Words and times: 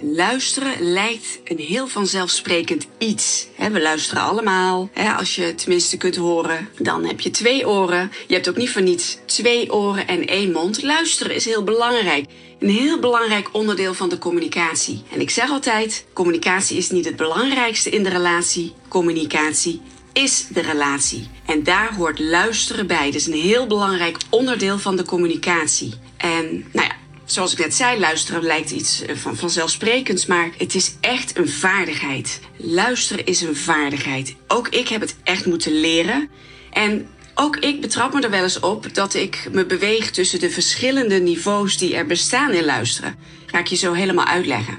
Luisteren 0.00 0.92
lijkt 0.92 1.40
een 1.44 1.58
heel 1.58 1.86
vanzelfsprekend 1.86 2.86
iets. 2.98 3.46
We 3.72 3.80
luisteren 3.80 4.22
allemaal. 4.22 4.90
Als 5.18 5.34
je 5.34 5.54
tenminste 5.54 5.96
kunt 5.96 6.16
horen, 6.16 6.68
dan 6.78 7.04
heb 7.04 7.20
je 7.20 7.30
twee 7.30 7.68
oren. 7.68 8.12
Je 8.26 8.34
hebt 8.34 8.48
ook 8.48 8.56
niet 8.56 8.70
voor 8.70 8.82
niets 8.82 9.18
twee 9.26 9.72
oren 9.72 10.06
en 10.06 10.26
één 10.26 10.52
mond. 10.52 10.82
Luisteren 10.82 11.34
is 11.34 11.44
heel 11.44 11.64
belangrijk. 11.64 12.26
Een 12.58 12.70
heel 12.70 12.98
belangrijk 12.98 13.48
onderdeel 13.52 13.94
van 13.94 14.08
de 14.08 14.18
communicatie. 14.18 15.02
En 15.12 15.20
ik 15.20 15.30
zeg 15.30 15.50
altijd: 15.50 16.04
communicatie 16.12 16.76
is 16.76 16.90
niet 16.90 17.04
het 17.04 17.16
belangrijkste 17.16 17.90
in 17.90 18.02
de 18.02 18.10
relatie. 18.10 18.72
Communicatie 18.88 19.80
is 20.12 20.46
de 20.52 20.60
relatie. 20.60 21.28
En 21.46 21.62
daar 21.62 21.94
hoort 21.94 22.18
luisteren 22.18 22.86
bij. 22.86 23.04
Dat 23.04 23.14
is 23.14 23.26
een 23.26 23.32
heel 23.32 23.66
belangrijk 23.66 24.16
onderdeel 24.30 24.78
van 24.78 24.96
de 24.96 25.04
communicatie. 25.04 25.94
En 26.16 26.64
nou 26.72 26.86
ja, 26.86 26.93
zoals 27.24 27.52
ik 27.52 27.58
net 27.58 27.74
zei, 27.74 28.00
luisteren 28.00 28.42
lijkt 28.42 28.70
iets 28.70 29.02
eh, 29.02 29.16
van 29.16 29.36
vanzelfsprekends, 29.36 30.26
maar 30.26 30.50
het 30.58 30.74
is 30.74 30.94
echt 31.00 31.38
een 31.38 31.48
vaardigheid. 31.48 32.40
Luisteren 32.56 33.26
is 33.26 33.40
een 33.40 33.56
vaardigheid. 33.56 34.34
Ook 34.48 34.68
ik 34.68 34.88
heb 34.88 35.00
het 35.00 35.16
echt 35.22 35.46
moeten 35.46 35.80
leren. 35.80 36.28
En 36.70 37.08
ook 37.34 37.56
ik 37.56 37.80
betrap 37.80 38.12
me 38.12 38.20
er 38.20 38.30
wel 38.30 38.42
eens 38.42 38.60
op 38.60 38.94
dat 38.94 39.14
ik 39.14 39.48
me 39.52 39.66
beweeg 39.66 40.10
tussen 40.10 40.38
de 40.38 40.50
verschillende 40.50 41.18
niveaus 41.18 41.78
die 41.78 41.96
er 41.96 42.06
bestaan 42.06 42.52
in 42.52 42.64
luisteren. 42.64 43.16
Ga 43.46 43.58
ik 43.58 43.66
je 43.66 43.76
zo 43.76 43.92
helemaal 43.92 44.26
uitleggen. 44.26 44.78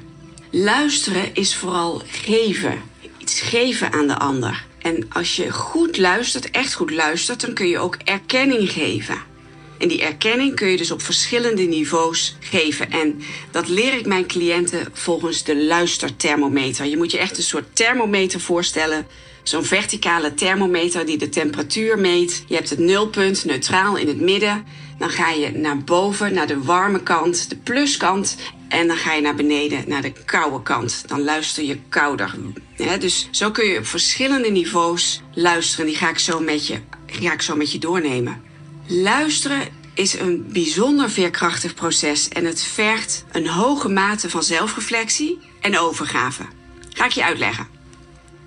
Luisteren 0.52 1.34
is 1.34 1.56
vooral 1.56 2.02
geven. 2.08 2.82
Iets 3.18 3.42
geven 3.42 3.94
aan 3.94 4.08
de 4.08 4.18
ander. 4.18 4.66
En 4.82 5.06
als 5.10 5.36
je 5.36 5.52
goed 5.52 5.98
luistert, 5.98 6.52
echt 6.52 6.74
goed 6.74 6.92
luistert, 6.92 7.42
dan 7.42 7.54
kun 7.54 7.68
je 7.68 7.80
ook 7.80 7.96
erkenning 8.04 8.72
geven. 8.72 9.18
En 9.78 9.88
die 9.88 10.02
erkenning 10.02 10.56
kun 10.56 10.68
je 10.68 10.78
dus 10.78 10.92
op 10.92 11.02
verschillende 11.02 11.64
niveaus 11.64 12.36
geven. 12.40 12.92
En 12.92 13.22
dat 13.52 13.68
leer 13.68 13.94
ik 13.94 14.06
mijn 14.06 14.26
cliënten 14.26 14.88
volgens 14.94 15.44
de 15.44 15.64
luisterthermometer. 15.66 16.86
Je 16.86 16.98
moet 16.98 17.12
je 17.12 17.18
echt 17.18 17.38
een 17.38 17.44
soort 17.44 17.76
thermometer 17.76 18.40
voorstellen. 18.40 19.08
Zo'n 19.44 19.64
verticale 19.64 20.34
thermometer 20.34 21.06
die 21.06 21.18
de 21.18 21.30
temperatuur 21.30 22.00
meet. 22.00 22.44
Je 22.48 22.56
hebt 22.56 22.70
het 22.70 22.80
nulpunt, 22.80 23.46
neutraal 23.46 23.96
in 23.96 24.08
het 24.08 24.22
midden. 24.22 24.66
Dan 24.98 25.10
ga 25.10 25.30
je 25.30 25.52
naar 25.52 25.78
boven, 25.78 26.34
naar 26.34 26.48
de 26.48 26.64
warme 26.64 27.04
kant, 27.04 27.50
de 27.50 27.56
pluskant. 27.56 28.36
En 28.68 28.88
dan 28.88 28.98
ga 28.98 29.14
je 29.14 29.22
naar 29.22 29.36
beneden, 29.36 29.84
naar 29.88 30.02
de 30.02 30.14
koude 30.26 30.62
kant. 30.62 31.04
Dan 31.08 31.24
luister 31.24 31.64
je 31.64 31.80
kouder. 31.90 32.36
dus 33.00 33.28
zo 33.32 33.52
kun 33.52 33.66
je 33.66 33.78
op 33.78 33.86
verschillende 33.86 34.50
niveaus 34.50 35.22
luisteren. 35.34 35.86
Die 35.86 35.96
ga 35.96 36.10
ik 36.10 36.20
zo 36.20 36.40
met 36.40 36.68
je, 36.68 36.80
ga 37.06 37.34
ik 37.34 37.42
zo 37.42 37.56
met 37.56 37.72
je 37.72 37.80
doornemen. 37.80 38.42
Luisteren 38.88 39.68
is 39.94 40.20
een 40.20 40.46
bijzonder 40.52 41.10
veerkrachtig 41.10 41.74
proces 41.74 42.30
en 42.30 42.46
het 42.46 42.64
vergt 42.64 43.26
een 43.32 43.48
hoge 43.48 43.90
mate 43.90 44.30
van 44.30 44.44
zelfreflectie 44.44 45.40
en 45.62 45.80
overgave. 45.80 46.44
Ga 46.90 47.06
ik 47.06 47.12
je 47.12 47.24
uitleggen. 47.24 47.68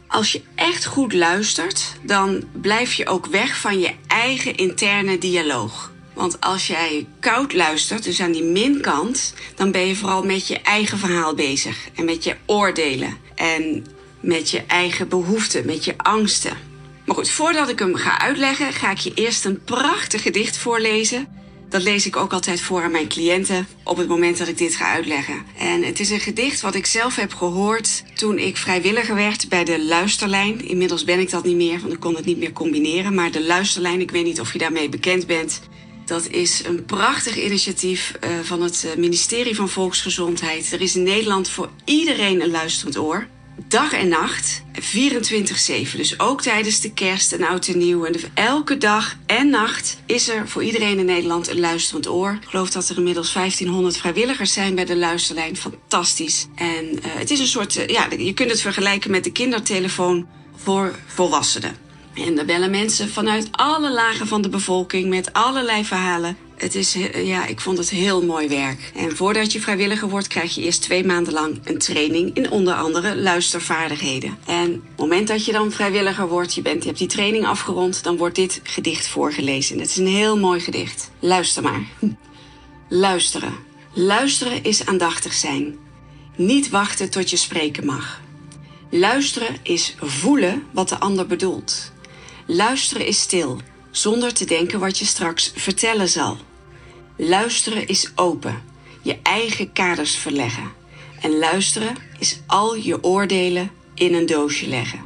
Als 0.07 0.33
je 0.33 0.43
echt 0.55 0.85
goed 0.85 1.13
luistert, 1.13 1.95
dan 2.03 2.45
blijf 2.53 2.95
je 2.95 3.07
ook 3.07 3.27
weg 3.27 3.61
van 3.61 3.81
je 3.81 3.95
eigen 4.07 4.57
interne 4.57 5.19
dialoog. 5.19 5.93
Want 6.15 6.41
als 6.41 6.67
jij 6.67 7.07
koud 7.21 7.53
luistert, 7.53 8.05
dus 8.05 8.21
aan 8.21 8.33
die 8.33 8.45
minkant, 8.45 9.35
dan 9.55 9.71
ben 9.71 9.87
je 9.87 9.97
vooral 9.97 10.23
met 10.23 10.49
je 10.49 10.61
eigen 10.61 10.99
verhaal 10.99 11.35
bezig 11.35 11.89
en 11.95 12.05
met 12.05 12.25
je 12.25 12.37
oordelen 12.47 13.17
en 13.35 13.87
met 14.21 14.51
je 14.51 14.63
eigen 14.67 15.09
behoeften, 15.09 15.67
met 15.67 15.85
je 15.85 15.95
angsten. 15.97 16.68
Maar 17.09 17.17
goed, 17.17 17.31
voordat 17.31 17.69
ik 17.69 17.79
hem 17.79 17.95
ga 17.95 18.21
uitleggen, 18.21 18.73
ga 18.73 18.91
ik 18.91 18.99
je 18.99 19.13
eerst 19.15 19.45
een 19.45 19.63
prachtig 19.65 20.23
gedicht 20.23 20.57
voorlezen. 20.57 21.29
Dat 21.69 21.83
lees 21.83 22.07
ik 22.07 22.17
ook 22.17 22.33
altijd 22.33 22.61
voor 22.61 22.83
aan 22.83 22.91
mijn 22.91 23.09
cliënten 23.09 23.67
op 23.85 23.97
het 23.97 24.09
moment 24.09 24.39
dat 24.39 24.49
ik 24.49 24.59
dit 24.59 24.77
ga 24.77 24.93
uitleggen. 24.93 25.43
En 25.59 25.83
het 25.83 26.01
is 26.01 26.11
een 26.11 26.21
gedicht 26.21 26.61
wat 26.61 26.75
ik 26.75 26.87
zelf 26.87 27.17
heb 27.17 27.35
gehoord 27.35 28.05
toen 28.15 28.39
ik 28.39 28.57
vrijwilliger 28.57 29.15
werd 29.15 29.49
bij 29.49 29.65
de 29.65 29.85
luisterlijn. 29.85 30.65
Inmiddels 30.65 31.05
ben 31.05 31.19
ik 31.19 31.31
dat 31.31 31.45
niet 31.45 31.57
meer, 31.57 31.81
want 31.81 31.93
ik 31.93 32.01
kon 32.01 32.15
het 32.15 32.25
niet 32.25 32.39
meer 32.39 32.53
combineren. 32.53 33.15
Maar 33.15 33.31
de 33.31 33.45
luisterlijn, 33.45 34.01
ik 34.01 34.11
weet 34.11 34.25
niet 34.25 34.41
of 34.41 34.53
je 34.53 34.59
daarmee 34.59 34.89
bekend 34.89 35.27
bent. 35.27 35.61
Dat 36.05 36.29
is 36.29 36.63
een 36.65 36.85
prachtig 36.85 37.45
initiatief 37.45 38.15
uh, 38.25 38.31
van 38.43 38.63
het 38.63 38.85
eh, 38.85 38.97
ministerie 38.97 39.55
van 39.55 39.69
Volksgezondheid. 39.69 40.73
Er 40.73 40.81
is 40.81 40.97
in 40.97 41.03
Nederland 41.03 41.49
voor 41.49 41.71
iedereen 41.85 42.43
een 42.43 42.51
luisterend 42.51 42.99
oor 42.99 43.27
dag 43.67 43.93
en 43.93 44.09
nacht, 44.09 44.63
24-7. 44.81 45.97
Dus 45.97 46.21
ook 46.21 46.43
tijdens 46.43 46.81
de 46.81 46.93
kerst 46.93 47.33
en 47.33 47.45
oud 47.45 47.69
en 47.69 47.79
nieuw. 47.79 48.05
En 48.05 48.15
elke 48.35 48.77
dag 48.77 49.17
en 49.27 49.51
nacht 49.51 49.99
is 50.07 50.29
er 50.29 50.49
voor 50.49 50.63
iedereen 50.63 50.99
in 50.99 51.05
Nederland 51.05 51.49
een 51.49 51.61
luisterend 51.61 52.09
oor. 52.09 52.39
Ik 52.41 52.49
geloof 52.49 52.71
dat 52.71 52.89
er 52.89 52.97
inmiddels 52.97 53.33
1500 53.33 53.97
vrijwilligers 53.97 54.53
zijn 54.53 54.75
bij 54.75 54.85
de 54.85 54.97
luisterlijn. 54.97 55.57
Fantastisch. 55.57 56.47
En 56.55 56.85
uh, 56.85 56.99
het 57.03 57.31
is 57.31 57.41
een 57.41 57.47
soort, 57.47 57.77
uh, 57.77 57.87
ja, 57.87 58.07
je 58.19 58.35
kunt 58.35 58.51
het 58.51 58.61
vergelijken 58.61 59.11
met 59.11 59.25
de 59.25 59.33
kindertelefoon 59.33 60.29
voor 60.57 60.95
volwassenen. 61.07 61.77
En 62.15 62.35
daar 62.35 62.45
bellen 62.45 62.71
mensen 62.71 63.09
vanuit 63.09 63.49
alle 63.51 63.93
lagen 63.93 64.27
van 64.27 64.43
de 64.43 64.49
bevolking 64.49 65.09
met 65.09 65.33
allerlei 65.33 65.85
verhalen. 65.85 66.37
Het 66.59 66.75
is, 66.75 66.97
ja, 67.15 67.47
ik 67.47 67.61
vond 67.61 67.79
het 67.79 67.91
heel 67.91 68.25
mooi 68.25 68.49
werk. 68.49 68.91
En 68.95 69.17
voordat 69.17 69.53
je 69.53 69.61
vrijwilliger 69.61 70.09
wordt, 70.09 70.27
krijg 70.27 70.55
je 70.55 70.63
eerst 70.63 70.83
twee 70.83 71.05
maanden 71.05 71.33
lang 71.33 71.61
een 71.65 71.79
training 71.79 72.37
in 72.37 72.51
onder 72.51 72.75
andere 72.75 73.17
luistervaardigheden. 73.17 74.39
En 74.47 74.75
op 74.75 74.83
het 74.89 74.97
moment 74.97 75.29
dat 75.29 75.45
je 75.45 75.53
dan 75.53 75.73
vrijwilliger 75.73 76.29
wordt, 76.29 76.55
je, 76.55 76.63
bent, 76.63 76.83
je 76.83 76.87
hebt 76.87 76.99
die 76.99 77.09
training 77.09 77.47
afgerond, 77.47 78.03
dan 78.03 78.17
wordt 78.17 78.35
dit 78.35 78.61
gedicht 78.63 79.09
voorgelezen. 79.09 79.79
Het 79.79 79.89
is 79.89 79.97
een 79.97 80.07
heel 80.07 80.39
mooi 80.39 80.61
gedicht. 80.61 81.11
Luister 81.19 81.63
maar. 81.63 81.83
Luisteren. 82.89 83.55
Luisteren 83.93 84.65
is 84.65 84.87
aandachtig 84.87 85.33
zijn. 85.33 85.79
Niet 86.37 86.69
wachten 86.69 87.11
tot 87.11 87.31
je 87.31 87.37
spreken 87.37 87.85
mag. 87.85 88.21
Luisteren 88.91 89.57
is 89.63 89.95
voelen 90.01 90.63
wat 90.73 90.89
de 90.89 90.99
ander 90.99 91.27
bedoelt. 91.27 91.93
Luisteren 92.47 93.07
is 93.07 93.21
stil, 93.21 93.61
zonder 93.91 94.35
te 94.35 94.45
denken 94.45 94.81
wat 94.81 94.99
je 94.99 95.05
straks 95.05 95.53
vertellen 95.55 96.09
zal. 96.09 96.39
Luisteren 97.21 97.87
is 97.87 98.11
open, 98.15 98.63
je 99.03 99.19
eigen 99.23 99.73
kaders 99.73 100.15
verleggen. 100.15 100.73
En 101.21 101.39
luisteren 101.39 101.97
is 102.19 102.41
al 102.47 102.77
je 102.77 103.03
oordelen 103.05 103.71
in 103.95 104.15
een 104.15 104.27
doosje 104.27 104.69
leggen. 104.69 105.01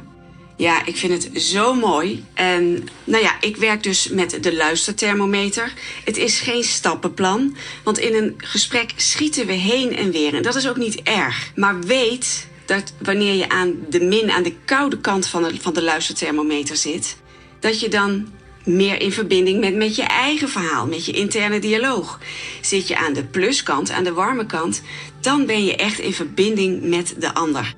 Ja, 0.57 0.85
ik 0.85 0.97
vind 0.97 1.23
het 1.23 1.41
zo 1.41 1.73
mooi. 1.73 2.23
En 2.33 2.87
nou 3.03 3.23
ja, 3.23 3.41
ik 3.41 3.57
werk 3.57 3.83
dus 3.83 4.07
met 4.07 4.43
de 4.43 4.55
luisterthermometer. 4.55 5.73
Het 6.05 6.17
is 6.17 6.39
geen 6.39 6.63
stappenplan, 6.63 7.55
want 7.83 7.97
in 7.97 8.15
een 8.15 8.33
gesprek 8.37 8.93
schieten 8.95 9.45
we 9.45 9.53
heen 9.53 9.95
en 9.95 10.11
weer. 10.11 10.35
En 10.35 10.43
dat 10.43 10.55
is 10.55 10.67
ook 10.67 10.77
niet 10.77 11.01
erg. 11.01 11.51
Maar 11.55 11.79
weet 11.79 12.47
dat 12.65 12.93
wanneer 12.97 13.33
je 13.33 13.49
aan 13.49 13.75
de 13.89 13.99
min, 13.99 14.31
aan 14.31 14.43
de 14.43 14.55
koude 14.65 14.99
kant 14.99 15.27
van 15.27 15.43
de, 15.43 15.55
van 15.61 15.73
de 15.73 15.83
luisterthermometer 15.83 16.77
zit, 16.77 17.17
dat 17.59 17.79
je 17.79 17.89
dan 17.89 18.27
meer 18.63 19.01
in 19.01 19.11
verbinding 19.11 19.59
met, 19.59 19.75
met 19.75 19.95
je 19.95 20.03
eigen 20.03 20.49
verhaal, 20.49 20.87
met 20.87 21.05
je 21.05 21.11
interne 21.11 21.59
dialoog. 21.59 22.19
Zit 22.61 22.87
je 22.87 22.97
aan 22.97 23.13
de 23.13 23.23
pluskant, 23.23 23.91
aan 23.91 24.03
de 24.03 24.13
warme 24.13 24.45
kant, 24.45 24.81
dan 25.19 25.45
ben 25.45 25.65
je 25.65 25.75
echt 25.75 25.99
in 25.99 26.13
verbinding 26.13 26.83
met 26.83 27.15
de 27.19 27.33
ander. 27.33 27.75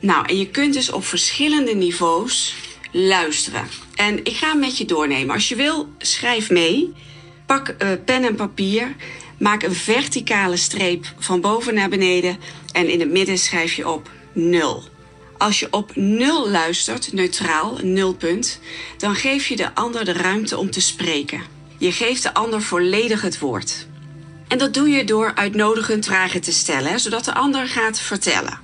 Nou, 0.00 0.26
en 0.26 0.38
je 0.38 0.48
kunt 0.48 0.74
dus 0.74 0.90
op 0.90 1.04
verschillende 1.04 1.74
niveaus 1.74 2.54
luisteren. 2.92 3.68
En 3.94 4.18
ik 4.24 4.36
ga 4.36 4.54
met 4.54 4.78
je 4.78 4.84
doornemen. 4.84 5.34
Als 5.34 5.48
je 5.48 5.56
wil, 5.56 5.88
schrijf 5.98 6.50
mee. 6.50 6.92
Pak 7.46 7.68
uh, 7.68 7.88
pen 8.04 8.24
en 8.24 8.34
papier. 8.34 8.94
Maak 9.38 9.62
een 9.62 9.74
verticale 9.74 10.56
streep 10.56 11.06
van 11.18 11.40
boven 11.40 11.74
naar 11.74 11.88
beneden. 11.88 12.36
En 12.72 12.88
in 12.88 13.00
het 13.00 13.10
midden 13.10 13.38
schrijf 13.38 13.72
je 13.72 13.88
op 13.88 14.10
0. 14.32 14.84
Als 15.38 15.60
je 15.60 15.68
op 15.70 15.96
nul 15.96 16.50
luistert, 16.50 17.12
neutraal, 17.12 17.78
nulpunt, 17.82 18.58
dan 18.96 19.14
geef 19.14 19.46
je 19.46 19.56
de 19.56 19.74
ander 19.74 20.04
de 20.04 20.12
ruimte 20.12 20.58
om 20.58 20.70
te 20.70 20.80
spreken. 20.80 21.42
Je 21.78 21.92
geeft 21.92 22.22
de 22.22 22.34
ander 22.34 22.62
volledig 22.62 23.22
het 23.22 23.38
woord. 23.38 23.86
En 24.48 24.58
dat 24.58 24.74
doe 24.74 24.88
je 24.88 25.04
door 25.04 25.32
uitnodigend 25.34 26.04
vragen 26.04 26.40
te 26.40 26.52
stellen, 26.52 27.00
zodat 27.00 27.24
de 27.24 27.34
ander 27.34 27.68
gaat 27.68 28.00
vertellen. 28.00 28.60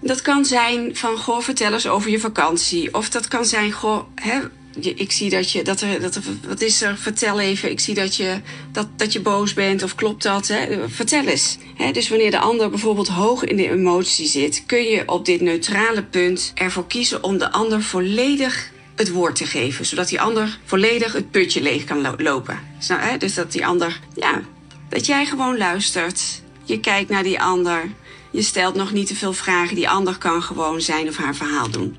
Dat 0.00 0.22
kan 0.22 0.44
zijn 0.44 0.96
van, 0.96 1.16
goh, 1.18 1.40
vertel 1.40 1.72
eens 1.72 1.86
over 1.86 2.10
je 2.10 2.20
vakantie. 2.20 2.94
Of 2.94 3.10
dat 3.10 3.28
kan 3.28 3.44
zijn, 3.44 3.72
goh, 3.72 4.06
hè, 4.14 4.40
ik 4.80 5.12
zie 5.12 5.30
dat 5.30 5.50
je, 5.50 5.62
dat 5.62 5.80
er, 5.80 6.00
dat 6.00 6.20
wat 6.46 6.60
is 6.60 6.82
er, 6.82 6.96
vertel 6.96 7.40
even, 7.40 7.70
ik 7.70 7.80
zie 7.80 7.94
dat 7.94 8.16
je, 8.16 8.40
dat, 8.72 8.88
dat 8.96 9.12
je 9.12 9.20
boos 9.20 9.54
bent 9.54 9.82
of 9.82 9.94
klopt 9.94 10.22
dat, 10.22 10.48
hè? 10.48 10.88
vertel 10.88 11.26
eens. 11.26 11.58
Hè? 11.76 11.90
Dus 11.90 12.08
wanneer 12.08 12.30
de 12.30 12.38
ander 12.38 12.70
bijvoorbeeld 12.70 13.08
hoog 13.08 13.44
in 13.44 13.56
de 13.56 13.70
emotie 13.70 14.26
zit, 14.26 14.62
kun 14.66 14.82
je 14.82 15.08
op 15.08 15.24
dit 15.24 15.40
neutrale 15.40 16.02
punt 16.02 16.52
ervoor 16.54 16.86
kiezen 16.86 17.22
om 17.22 17.38
de 17.38 17.50
ander 17.50 17.82
volledig 17.82 18.70
het 18.94 19.10
woord 19.10 19.36
te 19.36 19.46
geven, 19.46 19.86
zodat 19.86 20.08
die 20.08 20.20
ander 20.20 20.58
volledig 20.64 21.12
het 21.12 21.30
putje 21.30 21.62
leeg 21.62 21.84
kan 21.84 22.16
lopen. 22.18 22.58
hè? 22.86 23.16
Dus 23.16 23.34
dat 23.34 23.52
die 23.52 23.66
ander, 23.66 24.00
ja, 24.14 24.42
dat 24.88 25.06
jij 25.06 25.26
gewoon 25.26 25.58
luistert, 25.58 26.42
je 26.64 26.80
kijkt 26.80 27.10
naar 27.10 27.22
die 27.22 27.40
ander, 27.40 27.90
je 28.30 28.42
stelt 28.42 28.74
nog 28.74 28.92
niet 28.92 29.06
te 29.06 29.14
veel 29.14 29.32
vragen, 29.32 29.76
die 29.76 29.88
ander 29.88 30.18
kan 30.18 30.42
gewoon 30.42 30.80
zijn 30.80 31.08
of 31.08 31.16
haar 31.16 31.34
verhaal 31.34 31.70
doen. 31.70 31.98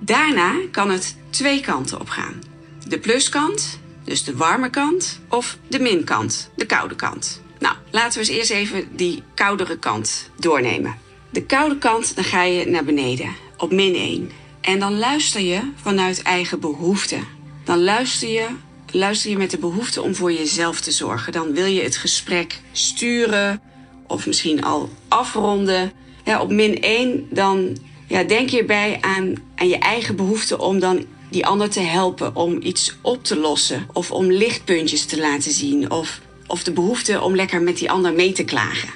Daarna 0.00 0.54
kan 0.70 0.90
het 0.90 1.16
twee 1.38 1.60
kanten 1.60 2.00
op 2.00 2.08
gaan. 2.08 2.42
De 2.88 2.98
pluskant, 2.98 3.78
dus 4.04 4.24
de 4.24 4.36
warme 4.36 4.70
kant, 4.70 5.20
of 5.28 5.58
de 5.68 5.78
minkant, 5.78 6.50
de 6.56 6.66
koude 6.66 6.94
kant. 6.94 7.42
Nou, 7.58 7.74
laten 7.90 8.12
we 8.12 8.18
eens 8.18 8.36
eerst 8.36 8.50
even 8.50 8.96
die 8.96 9.22
koudere 9.34 9.78
kant 9.78 10.30
doornemen. 10.38 10.96
De 11.30 11.42
koude 11.42 11.78
kant, 11.78 12.14
dan 12.14 12.24
ga 12.24 12.42
je 12.42 12.66
naar 12.66 12.84
beneden, 12.84 13.34
op 13.56 13.72
min 13.72 13.94
1. 13.94 14.30
En 14.60 14.78
dan 14.78 14.98
luister 14.98 15.40
je 15.40 15.60
vanuit 15.82 16.22
eigen 16.22 16.60
behoefte. 16.60 17.18
Dan 17.64 17.82
luister 17.82 18.28
je, 18.28 18.46
luister 18.90 19.30
je 19.30 19.36
met 19.36 19.50
de 19.50 19.58
behoefte 19.58 20.02
om 20.02 20.14
voor 20.14 20.32
jezelf 20.32 20.80
te 20.80 20.90
zorgen. 20.90 21.32
Dan 21.32 21.52
wil 21.52 21.66
je 21.66 21.82
het 21.82 21.96
gesprek 21.96 22.60
sturen 22.72 23.60
of 24.06 24.26
misschien 24.26 24.64
al 24.64 24.90
afronden. 25.08 25.92
Op 26.40 26.50
min 26.50 26.80
1 26.80 27.26
dan 27.30 27.76
ja, 28.06 28.22
denk 28.22 28.48
je 28.48 28.64
bij 28.64 28.98
aan, 29.00 29.34
aan 29.54 29.68
je 29.68 29.78
eigen 29.78 30.16
behoefte 30.16 30.58
om 30.58 30.78
dan 30.78 31.06
die 31.30 31.46
ander 31.46 31.70
te 31.70 31.80
helpen 31.80 32.36
om 32.36 32.58
iets 32.62 32.96
op 33.00 33.24
te 33.24 33.36
lossen. 33.36 33.88
Of 33.92 34.10
om 34.10 34.32
lichtpuntjes 34.32 35.04
te 35.04 35.20
laten 35.20 35.52
zien. 35.52 35.90
Of, 35.90 36.20
of 36.46 36.62
de 36.62 36.72
behoefte 36.72 37.20
om 37.20 37.34
lekker 37.34 37.62
met 37.62 37.78
die 37.78 37.90
ander 37.90 38.12
mee 38.12 38.32
te 38.32 38.44
klagen. 38.44 38.88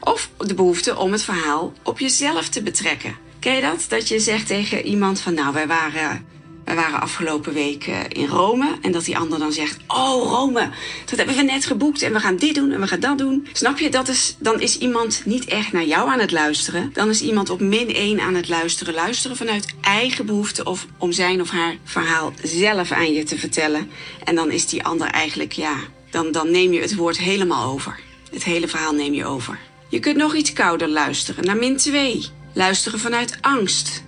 Of 0.00 0.30
de 0.38 0.54
behoefte 0.54 0.96
om 0.96 1.12
het 1.12 1.22
verhaal 1.22 1.72
op 1.82 1.98
jezelf 1.98 2.48
te 2.48 2.62
betrekken. 2.62 3.16
Ken 3.38 3.54
je 3.54 3.60
dat? 3.60 3.84
Dat 3.88 4.08
je 4.08 4.18
zegt 4.18 4.46
tegen 4.46 4.86
iemand 4.86 5.20
van 5.20 5.34
nou, 5.34 5.52
wij 5.52 5.66
waren 5.66 6.26
wij 6.66 6.74
waren 6.74 7.00
afgelopen 7.00 7.52
week 7.52 7.86
eh, 7.86 8.00
in 8.08 8.26
Rome. 8.26 8.78
En 8.82 8.92
dat 8.92 9.04
die 9.04 9.18
ander 9.18 9.38
dan 9.38 9.52
zegt: 9.52 9.76
Oh, 9.86 10.30
Rome, 10.30 10.68
dat 11.04 11.18
hebben 11.18 11.36
we 11.36 11.42
net 11.42 11.64
geboekt. 11.64 12.02
En 12.02 12.12
we 12.12 12.20
gaan 12.20 12.36
dit 12.36 12.54
doen 12.54 12.72
en 12.72 12.80
we 12.80 12.86
gaan 12.86 13.00
dat 13.00 13.18
doen. 13.18 13.46
Snap 13.52 13.78
je? 13.78 13.90
Dat 13.90 14.08
is, 14.08 14.36
dan 14.38 14.60
is 14.60 14.78
iemand 14.78 15.22
niet 15.24 15.44
echt 15.44 15.72
naar 15.72 15.84
jou 15.84 16.10
aan 16.10 16.20
het 16.20 16.32
luisteren. 16.32 16.90
Dan 16.92 17.08
is 17.08 17.22
iemand 17.22 17.50
op 17.50 17.60
min 17.60 17.94
1 17.94 18.20
aan 18.20 18.34
het 18.34 18.48
luisteren. 18.48 18.94
Luisteren 18.94 19.36
vanuit 19.36 19.74
eigen 19.80 20.26
behoefte 20.26 20.64
of 20.64 20.86
om 20.98 21.12
zijn 21.12 21.40
of 21.40 21.50
haar 21.50 21.76
verhaal 21.84 22.32
zelf 22.42 22.92
aan 22.92 23.12
je 23.12 23.22
te 23.22 23.38
vertellen. 23.38 23.90
En 24.24 24.34
dan 24.34 24.50
is 24.50 24.66
die 24.66 24.84
ander 24.84 25.06
eigenlijk, 25.06 25.52
ja, 25.52 25.76
dan, 26.10 26.32
dan 26.32 26.50
neem 26.50 26.72
je 26.72 26.80
het 26.80 26.94
woord 26.94 27.18
helemaal 27.18 27.72
over. 27.72 27.98
Het 28.32 28.44
hele 28.44 28.68
verhaal 28.68 28.92
neem 28.92 29.14
je 29.14 29.24
over. 29.24 29.58
Je 29.88 29.98
kunt 29.98 30.16
nog 30.16 30.34
iets 30.34 30.52
kouder 30.52 30.88
luisteren, 30.88 31.44
naar 31.44 31.56
min 31.56 31.76
2. 31.76 32.26
Luisteren 32.52 32.98
vanuit 32.98 33.38
angst. 33.40 34.04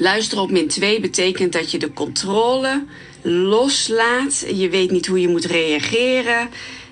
Luisteren 0.00 0.44
op 0.44 0.50
min 0.50 0.68
2 0.68 1.00
betekent 1.00 1.52
dat 1.52 1.70
je 1.70 1.78
de 1.78 1.92
controle 1.92 2.84
loslaat. 3.22 4.44
Je 4.54 4.68
weet 4.68 4.90
niet 4.90 5.06
hoe 5.06 5.20
je 5.20 5.28
moet 5.28 5.44
reageren. 5.44 6.48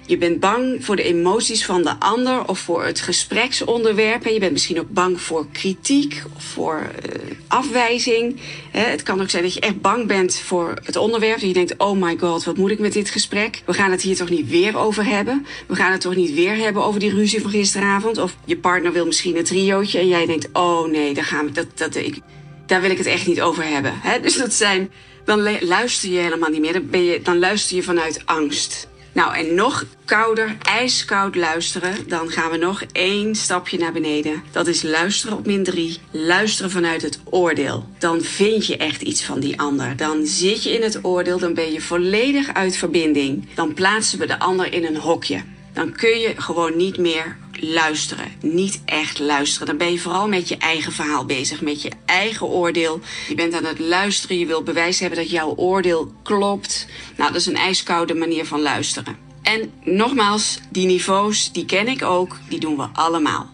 Je 0.06 0.18
bent 0.18 0.40
bang 0.40 0.84
voor 0.84 0.96
de 0.96 1.02
emoties 1.02 1.64
van 1.64 1.82
de 1.82 1.94
ander 1.98 2.48
of 2.48 2.58
voor 2.58 2.84
het 2.84 3.00
gespreksonderwerp. 3.00 4.24
Je 4.24 4.38
bent 4.38 4.52
misschien 4.52 4.80
ook 4.80 4.90
bang 4.90 5.20
voor 5.20 5.46
kritiek 5.52 6.22
of 6.36 6.42
voor 6.42 6.82
uh, 6.82 7.30
afwijzing. 7.48 8.40
Het 8.70 9.02
kan 9.02 9.20
ook 9.20 9.30
zijn 9.30 9.42
dat 9.42 9.54
je 9.54 9.60
echt 9.60 9.80
bang 9.80 10.06
bent 10.06 10.34
voor 10.34 10.78
het 10.84 10.96
onderwerp. 10.96 11.40
Dat 11.40 11.48
je 11.48 11.52
denkt, 11.52 11.76
oh 11.76 12.00
my 12.02 12.16
god, 12.18 12.44
wat 12.44 12.56
moet 12.56 12.70
ik 12.70 12.78
met 12.78 12.92
dit 12.92 13.10
gesprek? 13.10 13.62
We 13.66 13.72
gaan 13.72 13.90
het 13.90 14.02
hier 14.02 14.16
toch 14.16 14.30
niet 14.30 14.48
weer 14.48 14.78
over 14.78 15.04
hebben? 15.04 15.46
We 15.66 15.74
gaan 15.74 15.92
het 15.92 16.00
toch 16.00 16.16
niet 16.16 16.34
weer 16.34 16.56
hebben 16.56 16.84
over 16.84 17.00
die 17.00 17.14
ruzie 17.14 17.40
van 17.40 17.50
gisteravond? 17.50 18.18
Of 18.18 18.36
je 18.44 18.56
partner 18.56 18.92
wil 18.92 19.06
misschien 19.06 19.36
een 19.36 19.44
triootje 19.44 19.98
en 19.98 20.08
jij 20.08 20.26
denkt, 20.26 20.48
oh 20.52 20.88
nee, 20.88 21.14
daar 21.14 21.24
gaan 21.24 21.46
we, 21.46 21.52
dat, 21.52 21.66
dat, 21.74 21.94
ik, 21.94 22.18
daar 22.66 22.80
wil 22.80 22.90
ik 22.90 22.98
het 22.98 23.06
echt 23.06 23.26
niet 23.26 23.40
over 23.40 23.64
hebben. 23.64 23.92
Hè? 23.94 24.20
Dus 24.20 24.36
dat 24.36 24.52
zijn, 24.52 24.90
dan 25.24 25.64
luister 25.64 26.10
je 26.10 26.18
helemaal 26.18 26.50
niet 26.50 26.60
meer. 26.60 26.72
Dan, 26.72 26.90
ben 26.90 27.04
je, 27.04 27.22
dan 27.22 27.38
luister 27.38 27.76
je 27.76 27.82
vanuit 27.82 28.22
angst. 28.24 28.88
Nou, 29.16 29.36
en 29.36 29.54
nog 29.54 29.84
kouder, 30.04 30.56
ijskoud 30.62 31.34
luisteren. 31.34 32.08
Dan 32.08 32.30
gaan 32.30 32.50
we 32.50 32.56
nog 32.56 32.82
één 32.92 33.34
stapje 33.34 33.78
naar 33.78 33.92
beneden. 33.92 34.42
Dat 34.52 34.66
is 34.66 34.82
luisteren 34.82 35.36
op 35.36 35.46
min 35.46 35.64
3. 35.64 35.98
Luisteren 36.10 36.70
vanuit 36.70 37.02
het 37.02 37.20
oordeel. 37.24 37.88
Dan 37.98 38.20
vind 38.20 38.66
je 38.66 38.76
echt 38.76 39.02
iets 39.02 39.24
van 39.24 39.40
die 39.40 39.60
ander. 39.60 39.96
Dan 39.96 40.26
zit 40.26 40.62
je 40.62 40.70
in 40.70 40.82
het 40.82 41.04
oordeel. 41.04 41.38
Dan 41.38 41.54
ben 41.54 41.72
je 41.72 41.80
volledig 41.80 42.54
uit 42.54 42.76
verbinding. 42.76 43.48
Dan 43.54 43.74
plaatsen 43.74 44.18
we 44.18 44.26
de 44.26 44.38
ander 44.38 44.72
in 44.72 44.84
een 44.84 44.96
hokje. 44.96 45.42
Dan 45.76 45.92
kun 45.92 46.18
je 46.18 46.34
gewoon 46.36 46.76
niet 46.76 46.98
meer 46.98 47.36
luisteren. 47.52 48.32
Niet 48.40 48.80
echt 48.84 49.18
luisteren. 49.18 49.66
Dan 49.66 49.76
ben 49.76 49.92
je 49.92 49.98
vooral 49.98 50.28
met 50.28 50.48
je 50.48 50.56
eigen 50.56 50.92
verhaal 50.92 51.24
bezig, 51.24 51.60
met 51.60 51.82
je 51.82 51.90
eigen 52.04 52.46
oordeel. 52.46 53.00
Je 53.28 53.34
bent 53.34 53.54
aan 53.54 53.64
het 53.64 53.78
luisteren, 53.78 54.38
je 54.38 54.46
wilt 54.46 54.64
bewijs 54.64 55.00
hebben 55.00 55.18
dat 55.18 55.30
jouw 55.30 55.54
oordeel 55.56 56.12
klopt. 56.22 56.86
Nou, 57.16 57.32
dat 57.32 57.40
is 57.40 57.46
een 57.46 57.56
ijskoude 57.56 58.14
manier 58.14 58.46
van 58.46 58.60
luisteren. 58.60 59.16
En 59.42 59.72
nogmaals, 59.84 60.58
die 60.70 60.86
niveaus, 60.86 61.52
die 61.52 61.64
ken 61.64 61.88
ik 61.88 62.02
ook, 62.02 62.38
die 62.48 62.60
doen 62.60 62.76
we 62.76 62.88
allemaal. 62.92 63.50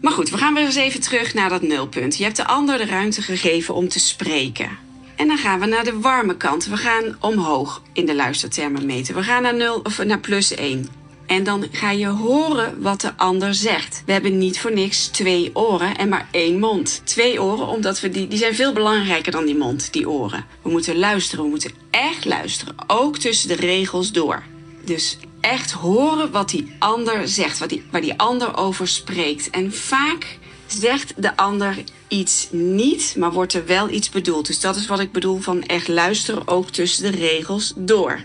Maar 0.00 0.12
goed, 0.12 0.30
we 0.30 0.38
gaan 0.38 0.54
weer 0.54 0.64
eens 0.64 0.74
even 0.74 1.00
terug 1.00 1.34
naar 1.34 1.48
dat 1.48 1.62
nulpunt. 1.62 2.16
Je 2.16 2.24
hebt 2.24 2.36
de 2.36 2.46
ander 2.46 2.78
de 2.78 2.86
ruimte 2.86 3.22
gegeven 3.22 3.74
om 3.74 3.88
te 3.88 4.00
spreken. 4.00 4.78
En 5.16 5.28
dan 5.28 5.38
gaan 5.38 5.60
we 5.60 5.66
naar 5.66 5.84
de 5.84 6.00
warme 6.00 6.36
kant. 6.36 6.66
We 6.66 6.76
gaan 6.76 7.16
omhoog 7.20 7.82
in 7.92 8.06
de 8.06 8.14
luisterthermometer. 8.14 9.14
We 9.14 9.22
gaan 9.22 9.42
naar 9.42 9.54
0 9.54 9.80
of 9.82 10.04
naar 10.04 10.20
plus 10.20 10.54
1. 10.54 11.00
En 11.32 11.44
dan 11.44 11.66
ga 11.70 11.90
je 11.90 12.06
horen 12.06 12.82
wat 12.82 13.00
de 13.00 13.16
ander 13.16 13.54
zegt. 13.54 14.02
We 14.06 14.12
hebben 14.12 14.38
niet 14.38 14.60
voor 14.60 14.72
niks 14.72 15.06
twee 15.06 15.50
oren 15.56 15.96
en 15.96 16.08
maar 16.08 16.28
één 16.30 16.58
mond. 16.58 17.00
Twee 17.04 17.42
oren, 17.42 17.66
omdat 17.66 18.00
we 18.00 18.10
die, 18.10 18.28
die 18.28 18.38
zijn 18.38 18.54
veel 18.54 18.72
belangrijker 18.72 19.32
dan 19.32 19.44
die 19.44 19.56
mond, 19.56 19.92
die 19.92 20.10
oren. 20.10 20.46
We 20.62 20.70
moeten 20.70 20.98
luisteren, 20.98 21.44
we 21.44 21.50
moeten 21.50 21.70
echt 21.90 22.24
luisteren. 22.24 22.74
Ook 22.86 23.18
tussen 23.18 23.48
de 23.48 23.54
regels 23.54 24.12
door. 24.12 24.42
Dus 24.84 25.18
echt 25.40 25.70
horen 25.70 26.30
wat 26.30 26.50
die 26.50 26.74
ander 26.78 27.28
zegt, 27.28 27.58
wat 27.58 27.68
die, 27.68 27.84
waar 27.90 28.00
die 28.00 28.18
ander 28.18 28.56
over 28.56 28.88
spreekt. 28.88 29.50
En 29.50 29.72
vaak 29.72 30.38
zegt 30.66 31.12
de 31.16 31.36
ander 31.36 31.76
iets 32.08 32.48
niet, 32.50 33.14
maar 33.18 33.32
wordt 33.32 33.54
er 33.54 33.66
wel 33.66 33.90
iets 33.90 34.10
bedoeld. 34.10 34.46
Dus 34.46 34.60
dat 34.60 34.76
is 34.76 34.86
wat 34.86 35.00
ik 35.00 35.12
bedoel 35.12 35.40
van 35.40 35.62
echt 35.62 35.88
luisteren, 35.88 36.48
ook 36.48 36.70
tussen 36.70 37.12
de 37.12 37.18
regels 37.18 37.72
door. 37.76 38.20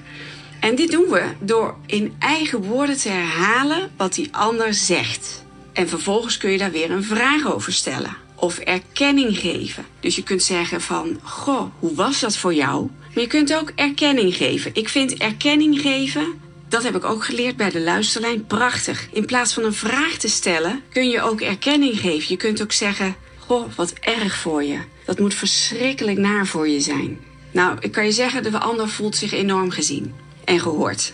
En 0.59 0.75
dit 0.75 0.91
doen 0.91 1.09
we 1.09 1.23
door 1.39 1.75
in 1.85 2.15
eigen 2.19 2.63
woorden 2.63 2.97
te 2.97 3.09
herhalen 3.09 3.91
wat 3.97 4.13
die 4.13 4.29
ander 4.31 4.73
zegt. 4.73 5.45
En 5.73 5.89
vervolgens 5.89 6.37
kun 6.37 6.51
je 6.51 6.57
daar 6.57 6.71
weer 6.71 6.91
een 6.91 7.03
vraag 7.03 7.53
over 7.53 7.73
stellen. 7.73 8.15
Of 8.35 8.57
erkenning 8.57 9.37
geven. 9.37 9.85
Dus 9.99 10.15
je 10.15 10.23
kunt 10.23 10.43
zeggen 10.43 10.81
van, 10.81 11.19
goh, 11.23 11.71
hoe 11.79 11.95
was 11.95 12.19
dat 12.19 12.37
voor 12.37 12.53
jou? 12.53 12.89
Maar 13.13 13.23
je 13.23 13.27
kunt 13.27 13.55
ook 13.55 13.71
erkenning 13.75 14.35
geven. 14.35 14.71
Ik 14.73 14.89
vind 14.89 15.13
erkenning 15.13 15.81
geven, 15.81 16.39
dat 16.67 16.83
heb 16.83 16.95
ik 16.95 17.03
ook 17.03 17.25
geleerd 17.25 17.57
bij 17.57 17.69
de 17.69 17.81
luisterlijn, 17.81 18.45
prachtig. 18.45 19.07
In 19.11 19.25
plaats 19.25 19.53
van 19.53 19.63
een 19.63 19.73
vraag 19.73 20.13
te 20.13 20.29
stellen, 20.29 20.81
kun 20.89 21.09
je 21.09 21.21
ook 21.21 21.41
erkenning 21.41 21.99
geven. 21.99 22.25
Je 22.29 22.37
kunt 22.37 22.61
ook 22.61 22.71
zeggen, 22.71 23.15
goh, 23.37 23.71
wat 23.75 23.93
erg 23.93 24.35
voor 24.35 24.63
je. 24.63 24.79
Dat 25.05 25.19
moet 25.19 25.33
verschrikkelijk 25.33 26.17
naar 26.17 26.47
voor 26.47 26.67
je 26.67 26.79
zijn. 26.79 27.19
Nou, 27.51 27.77
ik 27.79 27.91
kan 27.91 28.05
je 28.05 28.11
zeggen, 28.11 28.43
de 28.43 28.59
ander 28.59 28.89
voelt 28.89 29.15
zich 29.15 29.31
enorm 29.31 29.71
gezien 29.71 30.13
en 30.47 30.59
gehoord. 30.59 31.13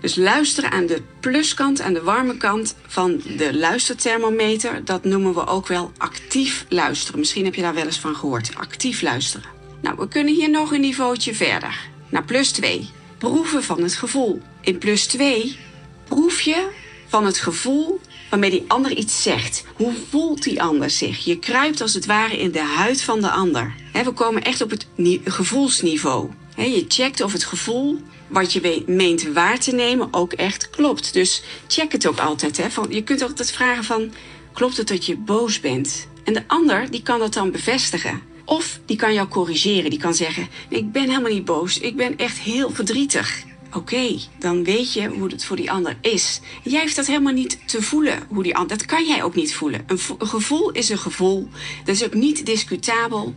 Dus 0.00 0.16
luisteren 0.16 0.70
aan 0.70 0.86
de 0.86 1.02
pluskant, 1.20 1.80
aan 1.80 1.92
de 1.92 2.02
warme 2.02 2.36
kant 2.36 2.74
van 2.86 3.20
de 3.36 3.58
luisterthermometer, 3.58 4.84
dat 4.84 5.04
noemen 5.04 5.34
we 5.34 5.46
ook 5.46 5.66
wel 5.66 5.92
actief 5.96 6.66
luisteren. 6.68 7.18
Misschien 7.18 7.44
heb 7.44 7.54
je 7.54 7.62
daar 7.62 7.74
wel 7.74 7.84
eens 7.84 7.98
van 7.98 8.16
gehoord. 8.16 8.50
Actief 8.54 9.02
luisteren. 9.02 9.50
Nou, 9.80 9.96
we 9.98 10.08
kunnen 10.08 10.34
hier 10.34 10.50
nog 10.50 10.72
een 10.72 10.80
niveautje 10.80 11.34
verder. 11.34 11.88
Naar 12.08 12.24
plus 12.24 12.50
2. 12.50 12.90
Proeven 13.18 13.62
van 13.62 13.82
het 13.82 13.94
gevoel. 13.94 14.42
In 14.60 14.78
plus 14.78 15.06
2 15.06 15.58
proef 16.04 16.40
je 16.40 16.68
van 17.08 17.26
het 17.26 17.38
gevoel 17.38 18.00
waarmee 18.30 18.50
die 18.50 18.64
ander 18.66 18.96
iets 18.96 19.22
zegt. 19.22 19.64
Hoe 19.74 19.92
voelt 20.10 20.42
die 20.42 20.62
ander 20.62 20.90
zich? 20.90 21.24
Je 21.24 21.38
kruipt 21.38 21.80
als 21.80 21.94
het 21.94 22.06
ware 22.06 22.38
in 22.38 22.50
de 22.50 22.62
huid 22.62 23.02
van 23.02 23.20
de 23.20 23.30
ander. 23.30 23.74
We 23.92 24.12
komen 24.12 24.42
echt 24.42 24.60
op 24.60 24.70
het 24.70 24.86
gevoelsniveau. 25.24 26.30
Je 26.56 26.84
checkt 26.88 27.20
of 27.20 27.32
het 27.32 27.44
gevoel 27.44 28.00
wat 28.28 28.52
je 28.52 28.82
meent 28.86 29.22
waar 29.22 29.58
te 29.58 29.74
nemen 29.74 30.08
ook 30.10 30.32
echt 30.32 30.70
klopt. 30.70 31.12
Dus 31.12 31.42
check 31.66 31.92
het 31.92 32.06
ook 32.06 32.18
altijd. 32.18 32.56
Hè? 32.56 32.70
Van, 32.70 32.86
je 32.90 33.02
kunt 33.02 33.22
altijd 33.22 33.52
vragen 33.52 33.84
van, 33.84 34.12
klopt 34.52 34.76
het 34.76 34.88
dat 34.88 35.06
je 35.06 35.16
boos 35.16 35.60
bent? 35.60 36.06
En 36.24 36.32
de 36.32 36.42
ander 36.46 36.90
die 36.90 37.02
kan 37.02 37.18
dat 37.18 37.32
dan 37.32 37.50
bevestigen. 37.50 38.22
Of 38.44 38.80
die 38.84 38.96
kan 38.96 39.14
jou 39.14 39.28
corrigeren. 39.28 39.90
Die 39.90 39.98
kan 39.98 40.14
zeggen, 40.14 40.48
ik 40.68 40.92
ben 40.92 41.08
helemaal 41.08 41.32
niet 41.32 41.44
boos. 41.44 41.78
Ik 41.78 41.96
ben 41.96 42.16
echt 42.16 42.38
heel 42.38 42.70
verdrietig. 42.70 43.42
Oké, 43.72 44.18
dan 44.38 44.64
weet 44.64 44.92
je 44.92 45.08
hoe 45.08 45.28
het 45.28 45.44
voor 45.44 45.56
die 45.56 45.70
ander 45.70 45.96
is. 46.00 46.40
Jij 46.62 46.80
heeft 46.80 46.96
dat 46.96 47.06
helemaal 47.06 47.32
niet 47.32 47.58
te 47.68 47.82
voelen. 47.82 48.18
Hoe 48.28 48.42
die 48.42 48.56
ander, 48.56 48.76
dat 48.78 48.86
kan 48.86 49.06
jij 49.06 49.22
ook 49.22 49.34
niet 49.34 49.54
voelen. 49.54 49.84
Een, 49.86 49.98
een 50.18 50.26
gevoel 50.26 50.70
is 50.70 50.88
een 50.88 50.98
gevoel. 50.98 51.48
Dat 51.84 51.94
is 51.94 52.04
ook 52.04 52.14
niet 52.14 52.46
discutabel. 52.46 53.34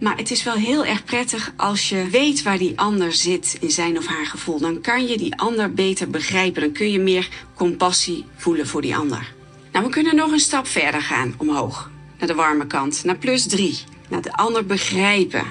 Maar 0.00 0.16
het 0.16 0.30
is 0.30 0.42
wel 0.42 0.54
heel 0.54 0.84
erg 0.84 1.04
prettig 1.04 1.52
als 1.56 1.88
je 1.88 2.08
weet 2.10 2.42
waar 2.42 2.58
die 2.58 2.78
ander 2.78 3.12
zit 3.12 3.56
in 3.60 3.70
zijn 3.70 3.98
of 3.98 4.06
haar 4.06 4.26
gevoel. 4.26 4.58
Dan 4.58 4.80
kan 4.80 5.06
je 5.06 5.18
die 5.18 5.36
ander 5.36 5.74
beter 5.74 6.10
begrijpen. 6.10 6.62
Dan 6.62 6.72
kun 6.72 6.90
je 6.90 6.98
meer 6.98 7.28
compassie 7.54 8.24
voelen 8.36 8.66
voor 8.66 8.82
die 8.82 8.96
ander. 8.96 9.32
Nou, 9.72 9.84
we 9.84 9.90
kunnen 9.90 10.16
nog 10.16 10.32
een 10.32 10.38
stap 10.38 10.66
verder 10.66 11.02
gaan 11.02 11.34
omhoog. 11.36 11.90
Naar 12.18 12.28
de 12.28 12.34
warme 12.34 12.66
kant. 12.66 13.04
Naar 13.04 13.16
plus 13.16 13.46
drie. 13.46 13.78
Naar 14.08 14.22
de 14.22 14.32
ander 14.32 14.66
begrijpen. 14.66 15.44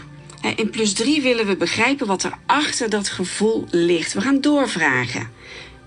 In 0.56 0.70
plus 0.70 0.94
drie 0.94 1.22
willen 1.22 1.46
we 1.46 1.56
begrijpen 1.56 2.08
wat 2.08 2.24
er 2.24 2.38
achter 2.46 2.90
dat 2.90 3.10
gevoel 3.10 3.66
ligt. 3.70 4.14
We 4.14 4.22
gaan 4.22 4.42
doorvragen. 4.42 5.30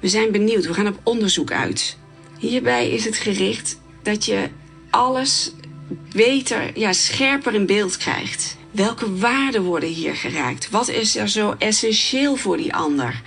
We 0.01 0.09
zijn 0.09 0.33
benieuwd. 0.33 0.67
We 0.67 0.75
gaan 0.75 0.87
op 0.87 1.01
onderzoek 1.03 1.51
uit. 1.53 1.99
Hierbij 2.39 2.91
is 2.91 3.05
het 3.05 3.17
gericht 3.17 3.81
dat 4.03 4.25
je 4.25 4.49
alles 4.91 5.53
beter, 6.13 6.79
ja, 6.79 6.93
scherper 6.93 7.55
in 7.55 7.67
beeld 7.67 7.97
krijgt. 7.97 8.57
Welke 8.71 9.17
waarden 9.17 9.63
worden 9.63 9.89
hier 9.89 10.15
geraakt? 10.15 10.71
Wat 10.71 10.89
is 10.89 11.17
er 11.17 11.29
zo 11.29 11.55
essentieel 11.59 12.37
voor 12.37 12.57
die 12.57 12.75
ander? 12.75 13.23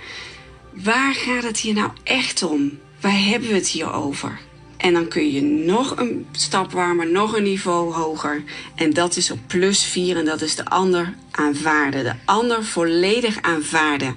Waar 0.72 1.14
gaat 1.14 1.42
het 1.42 1.58
hier 1.58 1.74
nou 1.74 1.90
echt 2.02 2.42
om? 2.42 2.78
Waar 3.00 3.24
hebben 3.24 3.48
we 3.48 3.54
het 3.54 3.68
hier 3.68 3.92
over? 3.92 4.38
En 4.76 4.92
dan 4.92 5.08
kun 5.08 5.32
je 5.32 5.42
nog 5.42 5.96
een 5.96 6.26
stap 6.32 6.72
warmer, 6.72 7.10
nog 7.10 7.36
een 7.36 7.42
niveau 7.42 7.92
hoger. 7.92 8.42
En 8.74 8.92
dat 8.92 9.16
is 9.16 9.30
op 9.30 9.38
plus 9.46 9.84
4 9.84 10.16
en 10.16 10.24
dat 10.24 10.40
is 10.40 10.56
de 10.56 10.64
ander 10.64 11.14
aanvaarden. 11.30 12.04
De 12.04 12.14
ander 12.24 12.64
volledig 12.64 13.42
aanvaarden 13.42 14.16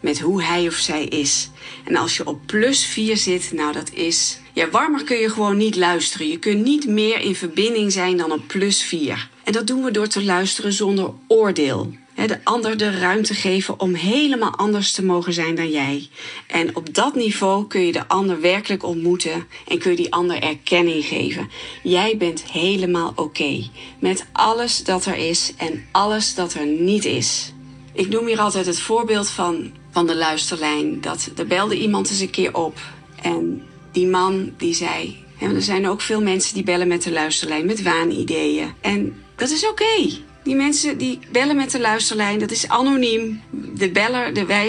met 0.00 0.20
hoe 0.20 0.42
hij 0.42 0.66
of 0.66 0.74
zij 0.74 1.04
is. 1.04 1.50
En 1.84 1.96
als 1.96 2.16
je 2.16 2.26
op 2.26 2.40
plus 2.46 2.84
4 2.84 3.16
zit, 3.16 3.52
nou 3.52 3.72
dat 3.72 3.90
is 3.92 4.38
ja, 4.54 4.70
warmer 4.70 5.04
kun 5.04 5.16
je 5.16 5.30
gewoon 5.30 5.56
niet 5.56 5.76
luisteren. 5.76 6.28
Je 6.28 6.38
kunt 6.38 6.64
niet 6.64 6.86
meer 6.86 7.20
in 7.20 7.34
verbinding 7.34 7.92
zijn 7.92 8.16
dan 8.16 8.30
een 8.30 8.46
plus 8.46 8.82
4. 8.82 9.28
En 9.44 9.52
dat 9.52 9.66
doen 9.66 9.84
we 9.84 9.90
door 9.90 10.06
te 10.06 10.24
luisteren 10.24 10.72
zonder 10.72 11.12
oordeel. 11.28 11.92
De 12.14 12.38
ander 12.44 12.76
de 12.76 12.98
ruimte 12.98 13.34
geven 13.34 13.80
om 13.80 13.94
helemaal 13.94 14.56
anders 14.56 14.92
te 14.92 15.04
mogen 15.04 15.32
zijn 15.32 15.54
dan 15.54 15.70
jij. 15.70 16.08
En 16.46 16.76
op 16.76 16.94
dat 16.94 17.14
niveau 17.14 17.66
kun 17.66 17.80
je 17.80 17.92
de 17.92 18.08
ander 18.08 18.40
werkelijk 18.40 18.82
ontmoeten 18.82 19.46
en 19.68 19.78
kun 19.78 19.90
je 19.90 19.96
die 19.96 20.12
ander 20.12 20.42
erkenning 20.42 21.04
geven. 21.04 21.48
Jij 21.82 22.16
bent 22.16 22.44
helemaal 22.50 23.12
oké 23.14 23.68
met 23.98 24.26
alles 24.32 24.84
dat 24.84 25.06
er 25.06 25.16
is 25.16 25.52
en 25.56 25.86
alles 25.92 26.34
dat 26.34 26.54
er 26.54 26.66
niet 26.66 27.04
is. 27.04 27.52
Ik 27.92 28.08
noem 28.08 28.26
hier 28.26 28.40
altijd 28.40 28.66
het 28.66 28.80
voorbeeld 28.80 29.30
van, 29.30 29.72
van 29.94 30.06
de 30.06 30.16
luisterlijn. 30.16 31.00
Dat 31.00 31.30
er 31.36 31.46
belde 31.46 31.78
iemand 31.78 32.10
eens 32.10 32.20
een 32.20 32.30
keer 32.30 32.54
op 32.54 32.78
en 33.22 33.62
die 33.92 34.06
man 34.06 34.52
die 34.56 34.74
zei. 34.74 35.22
Er 35.40 35.62
zijn 35.62 35.88
ook 35.88 36.00
veel 36.00 36.22
mensen 36.22 36.54
die 36.54 36.62
bellen 36.62 36.88
met 36.88 37.02
de 37.02 37.12
luisterlijn 37.12 37.66
met 37.66 37.82
waanideeën. 37.82 38.72
En 38.80 39.22
dat 39.36 39.50
is 39.50 39.68
oké. 39.68 40.10
Die 40.44 40.54
mensen 40.54 40.98
die 40.98 41.18
bellen 41.30 41.56
met 41.56 41.70
de 41.70 41.80
luisterlijn, 41.80 42.38
dat 42.38 42.50
is 42.50 42.68
anoniem. 42.68 43.42
De 43.50 43.90
beller, 43.90 44.34
de 44.34 44.44
wij, 44.44 44.68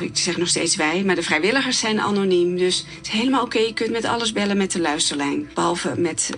ik 0.00 0.16
zeg 0.16 0.36
nog 0.36 0.48
steeds 0.48 0.76
wij, 0.76 1.02
maar 1.04 1.14
de 1.14 1.22
vrijwilligers 1.22 1.78
zijn 1.78 2.00
anoniem. 2.00 2.56
Dus 2.56 2.84
het 2.96 3.06
is 3.06 3.12
helemaal 3.12 3.42
oké. 3.42 3.58
Je 3.58 3.74
kunt 3.74 3.90
met 3.90 4.04
alles 4.04 4.32
bellen 4.32 4.56
met 4.56 4.72
de 4.72 4.80
luisterlijn. 4.80 5.50
Behalve 5.54 5.94
met, 5.96 6.30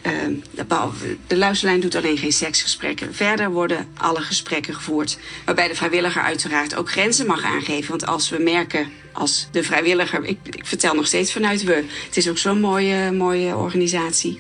behalve, 0.69 1.17
de 1.27 1.37
luisterlijn 1.37 1.81
doet 1.81 1.95
alleen 1.95 2.19
geen 2.19 2.33
seksgesprekken. 2.33 3.15
Verder 3.15 3.51
worden 3.51 3.89
alle 3.97 4.21
gesprekken 4.21 4.75
gevoerd. 4.75 5.19
Waarbij 5.45 5.69
de 5.69 5.75
vrijwilliger 5.75 6.23
uiteraard 6.23 6.75
ook 6.75 6.91
grenzen 6.91 7.27
mag 7.27 7.43
aangeven. 7.43 7.91
Want 7.91 8.07
als 8.07 8.31
we 8.31 8.39
merken 8.39 8.93
als 9.19 9.49
de 9.51 9.63
vrijwilliger. 9.63 10.25
Ik, 10.25 10.39
vertel 10.63 10.95
nog 10.95 11.07
steeds 11.07 11.33
vanuit 11.33 11.65
we. 11.65 11.85
Het 12.07 12.17
is 12.17 12.29
ook 12.29 12.39
zo'n 12.39 12.61
mooie, 12.61 13.13
mooie 13.13 13.57
organisatie. 13.57 14.39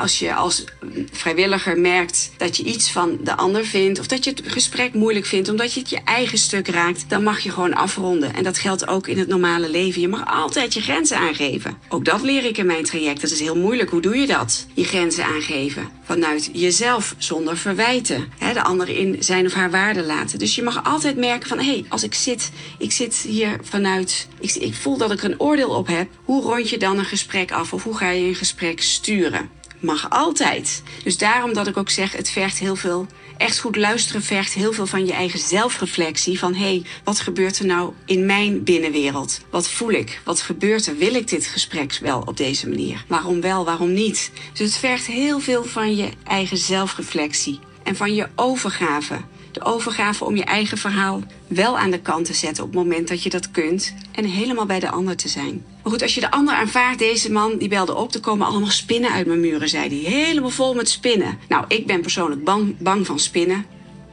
als 0.00 0.18
je 0.18 0.34
als 0.34 0.64
vrijwilliger 1.12 1.78
merkt 1.78 2.30
dat 2.36 2.56
je 2.56 2.64
iets 2.64 2.90
van 2.90 3.18
de 3.24 3.36
ander 3.36 3.66
vindt, 3.66 3.98
of 3.98 4.06
dat 4.06 4.24
je 4.24 4.30
het 4.30 4.42
gesprek 4.46 4.94
moeilijk 4.94 5.26
vindt, 5.26 5.48
omdat 5.48 5.72
je 5.72 5.80
het 5.80 5.90
je 5.90 6.00
eigen 6.04 6.38
stuk 6.38 6.68
raakt, 6.68 7.04
dan 7.08 7.22
mag 7.22 7.40
je 7.40 7.50
gewoon 7.50 7.74
afronden. 7.74 8.34
En 8.34 8.44
dat 8.44 8.58
geldt 8.58 8.88
ook 8.88 9.06
in 9.06 9.18
het 9.18 9.28
normale 9.28 9.70
leven. 9.70 10.00
Je 10.00 10.08
mag 10.08 10.26
altijd 10.26 10.74
je 10.74 10.80
grenzen 10.80 11.16
aangeven. 11.16 11.78
Ook 11.88 12.04
dat 12.04 12.22
leer 12.22 12.44
ik 12.44 12.58
in 12.58 12.66
mijn 12.66 12.84
traject. 12.84 13.20
Dat 13.20 13.30
is 13.30 13.40
heel 13.40 13.56
moeilijk. 13.56 13.90
Hoe 13.90 14.00
doe 14.00 14.16
je 14.16 14.26
dat? 14.26 14.66
Je 14.74 14.84
grenzen 14.84 15.24
aangeven. 15.24 15.88
Vanuit 16.04 16.50
jezelf, 16.52 17.14
zonder 17.18 17.56
verwijten. 17.56 18.32
de 18.38 18.62
ander 18.62 18.88
in 18.88 19.16
zijn 19.18 19.46
of 19.46 19.52
haar 19.52 19.70
waarde 19.70 20.02
laten. 20.02 20.38
Dus 20.38 20.54
je 20.54 20.62
mag 20.62 20.84
altijd 20.84 21.16
merken 21.16 21.48
van 21.48 21.58
hé, 21.58 21.64
hey, 21.64 21.84
als 21.88 22.02
ik 22.02 22.14
zit, 22.14 22.50
ik 22.78 22.92
zit 22.92 23.14
hier 23.16 23.58
vanuit 23.62 24.17
ik, 24.40 24.54
ik 24.54 24.74
voel 24.74 24.96
dat 24.96 25.12
ik 25.12 25.22
een 25.22 25.40
oordeel 25.40 25.70
op 25.70 25.86
heb. 25.86 26.08
Hoe 26.24 26.42
rond 26.42 26.70
je 26.70 26.78
dan 26.78 26.98
een 26.98 27.04
gesprek 27.04 27.52
af 27.52 27.72
of 27.72 27.82
hoe 27.82 27.96
ga 27.96 28.10
je 28.10 28.28
een 28.28 28.34
gesprek 28.34 28.82
sturen? 28.82 29.50
Mag 29.80 30.10
altijd. 30.10 30.82
Dus 31.04 31.18
daarom 31.18 31.52
dat 31.52 31.66
ik 31.66 31.76
ook 31.76 31.90
zeg, 31.90 32.12
het 32.12 32.30
vergt 32.30 32.58
heel 32.58 32.76
veel. 32.76 33.06
Echt 33.36 33.58
goed 33.58 33.76
luisteren 33.76 34.22
vergt 34.22 34.52
heel 34.52 34.72
veel 34.72 34.86
van 34.86 35.06
je 35.06 35.12
eigen 35.12 35.38
zelfreflectie. 35.38 36.38
Van 36.38 36.54
hé, 36.54 36.60
hey, 36.60 36.82
wat 37.04 37.20
gebeurt 37.20 37.58
er 37.58 37.66
nou 37.66 37.92
in 38.04 38.26
mijn 38.26 38.64
binnenwereld? 38.64 39.40
Wat 39.50 39.68
voel 39.68 39.90
ik? 39.90 40.20
Wat 40.24 40.40
gebeurt 40.40 40.86
er? 40.86 40.96
Wil 40.96 41.14
ik 41.14 41.28
dit 41.28 41.46
gesprek 41.46 41.98
wel 42.00 42.22
op 42.26 42.36
deze 42.36 42.68
manier? 42.68 43.04
Waarom 43.08 43.40
wel, 43.40 43.64
waarom 43.64 43.92
niet? 43.92 44.30
Dus 44.52 44.66
het 44.66 44.78
vergt 44.78 45.06
heel 45.06 45.40
veel 45.40 45.64
van 45.64 45.96
je 45.96 46.08
eigen 46.24 46.56
zelfreflectie 46.56 47.58
en 47.82 47.96
van 47.96 48.14
je 48.14 48.28
overgave 48.34 49.20
de 49.58 49.64
overgave 49.64 50.24
om 50.24 50.36
je 50.36 50.44
eigen 50.44 50.78
verhaal 50.78 51.22
wel 51.46 51.78
aan 51.78 51.90
de 51.90 52.00
kant 52.00 52.24
te 52.24 52.34
zetten 52.34 52.64
op 52.64 52.70
het 52.70 52.78
moment 52.78 53.08
dat 53.08 53.22
je 53.22 53.30
dat 53.30 53.50
kunt 53.50 53.94
en 54.12 54.24
helemaal 54.24 54.66
bij 54.66 54.80
de 54.80 54.90
ander 54.90 55.16
te 55.16 55.28
zijn. 55.28 55.64
Maar 55.82 55.92
goed, 55.92 56.02
als 56.02 56.14
je 56.14 56.20
de 56.20 56.30
ander 56.30 56.54
aanvaardt, 56.54 56.98
deze 56.98 57.32
man 57.32 57.58
die 57.58 57.68
belde 57.68 57.94
op, 57.94 58.14
er 58.14 58.20
komen 58.20 58.46
allemaal 58.46 58.70
spinnen 58.70 59.12
uit 59.12 59.26
mijn 59.26 59.40
muren, 59.40 59.68
zei 59.68 59.88
hij. 59.88 60.12
Helemaal 60.12 60.50
vol 60.50 60.74
met 60.74 60.88
spinnen. 60.88 61.38
Nou, 61.48 61.64
ik 61.68 61.86
ben 61.86 62.00
persoonlijk 62.00 62.44
bang, 62.78 63.06
van 63.06 63.18
spinnen. 63.18 63.66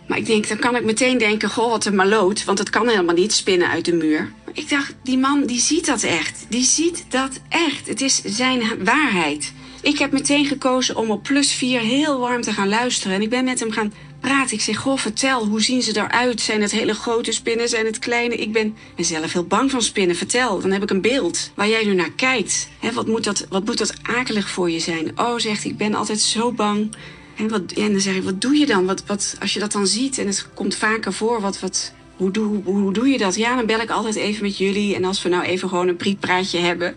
Maar 0.07 0.17
ik 0.17 0.25
denk, 0.25 0.47
dan 0.47 0.57
kan 0.57 0.75
ik 0.75 0.83
meteen 0.83 1.17
denken, 1.17 1.49
goh, 1.49 1.69
wat 1.69 1.85
een 1.85 1.95
maloot, 1.95 2.43
want 2.43 2.59
het 2.59 2.69
kan 2.69 2.87
helemaal 2.87 3.15
niet, 3.15 3.33
spinnen 3.33 3.69
uit 3.69 3.85
de 3.85 3.93
muur. 3.93 4.31
Maar 4.45 4.53
ik 4.53 4.69
dacht, 4.69 4.95
die 5.03 5.17
man 5.17 5.45
die 5.45 5.59
ziet 5.59 5.85
dat 5.85 6.03
echt. 6.03 6.45
Die 6.49 6.63
ziet 6.63 7.05
dat 7.09 7.39
echt. 7.49 7.87
Het 7.87 8.01
is 8.01 8.21
zijn 8.23 8.83
waarheid. 8.83 9.53
Ik 9.81 9.97
heb 9.97 10.11
meteen 10.11 10.45
gekozen 10.45 10.95
om 10.95 11.11
op 11.11 11.23
plus 11.23 11.53
4 11.53 11.79
heel 11.79 12.19
warm 12.19 12.41
te 12.41 12.53
gaan 12.53 12.69
luisteren. 12.69 13.15
En 13.15 13.21
ik 13.21 13.29
ben 13.29 13.43
met 13.43 13.59
hem 13.59 13.71
gaan 13.71 13.93
praat. 14.25 14.51
Ik 14.51 14.61
zeg, 14.61 14.77
goh, 14.77 14.97
vertel, 14.97 15.45
hoe 15.45 15.61
zien 15.61 15.81
ze 15.81 15.97
eruit? 15.97 16.41
Zijn 16.41 16.61
het 16.61 16.71
hele 16.71 16.93
grote 16.93 17.31
spinnen? 17.31 17.69
Zijn 17.69 17.85
het 17.85 17.99
kleine? 17.99 18.35
Ik 18.35 18.51
ben, 18.51 18.75
ben 18.95 19.05
zelf 19.05 19.33
heel 19.33 19.45
bang 19.45 19.71
van 19.71 19.81
spinnen. 19.81 20.15
Vertel, 20.15 20.59
dan 20.59 20.71
heb 20.71 20.83
ik 20.83 20.89
een 20.89 21.01
beeld 21.01 21.51
waar 21.55 21.69
jij 21.69 21.85
nu 21.85 21.93
naar 21.93 22.11
kijkt. 22.11 22.69
He, 22.79 22.93
wat, 22.93 23.07
moet 23.07 23.23
dat, 23.23 23.45
wat 23.49 23.65
moet 23.65 23.77
dat 23.77 23.93
akelig 24.01 24.49
voor 24.49 24.71
je 24.71 24.79
zijn? 24.79 25.19
Oh, 25.19 25.37
zegt 25.37 25.63
ik 25.63 25.77
ben 25.77 25.93
altijd 25.93 26.19
zo 26.19 26.51
bang. 26.51 26.95
En, 27.35 27.49
wat, 27.49 27.71
en 27.71 27.91
dan 27.91 28.01
zeg 28.01 28.15
ik, 28.15 28.23
wat 28.23 28.41
doe 28.41 28.55
je 28.55 28.65
dan? 28.65 28.85
Wat, 28.85 29.05
wat, 29.05 29.35
als 29.39 29.53
je 29.53 29.59
dat 29.59 29.71
dan 29.71 29.87
ziet 29.87 30.17
en 30.17 30.27
het 30.27 30.47
komt 30.53 30.75
vaker 30.75 31.13
voor, 31.13 31.41
wat, 31.41 31.59
wat, 31.59 31.93
hoe, 32.15 32.31
doe, 32.31 32.61
hoe, 32.63 32.79
hoe 32.79 32.93
doe 32.93 33.07
je 33.07 33.17
dat? 33.17 33.35
Ja, 33.35 33.55
dan 33.55 33.65
bel 33.65 33.79
ik 33.79 33.89
altijd 33.89 34.15
even 34.15 34.43
met 34.43 34.57
jullie. 34.57 34.95
En 34.95 35.03
als 35.03 35.21
we 35.21 35.29
nou 35.29 35.43
even 35.43 35.69
gewoon 35.69 35.87
een 35.87 35.95
prietpraatje 35.95 36.59
hebben 36.59 36.95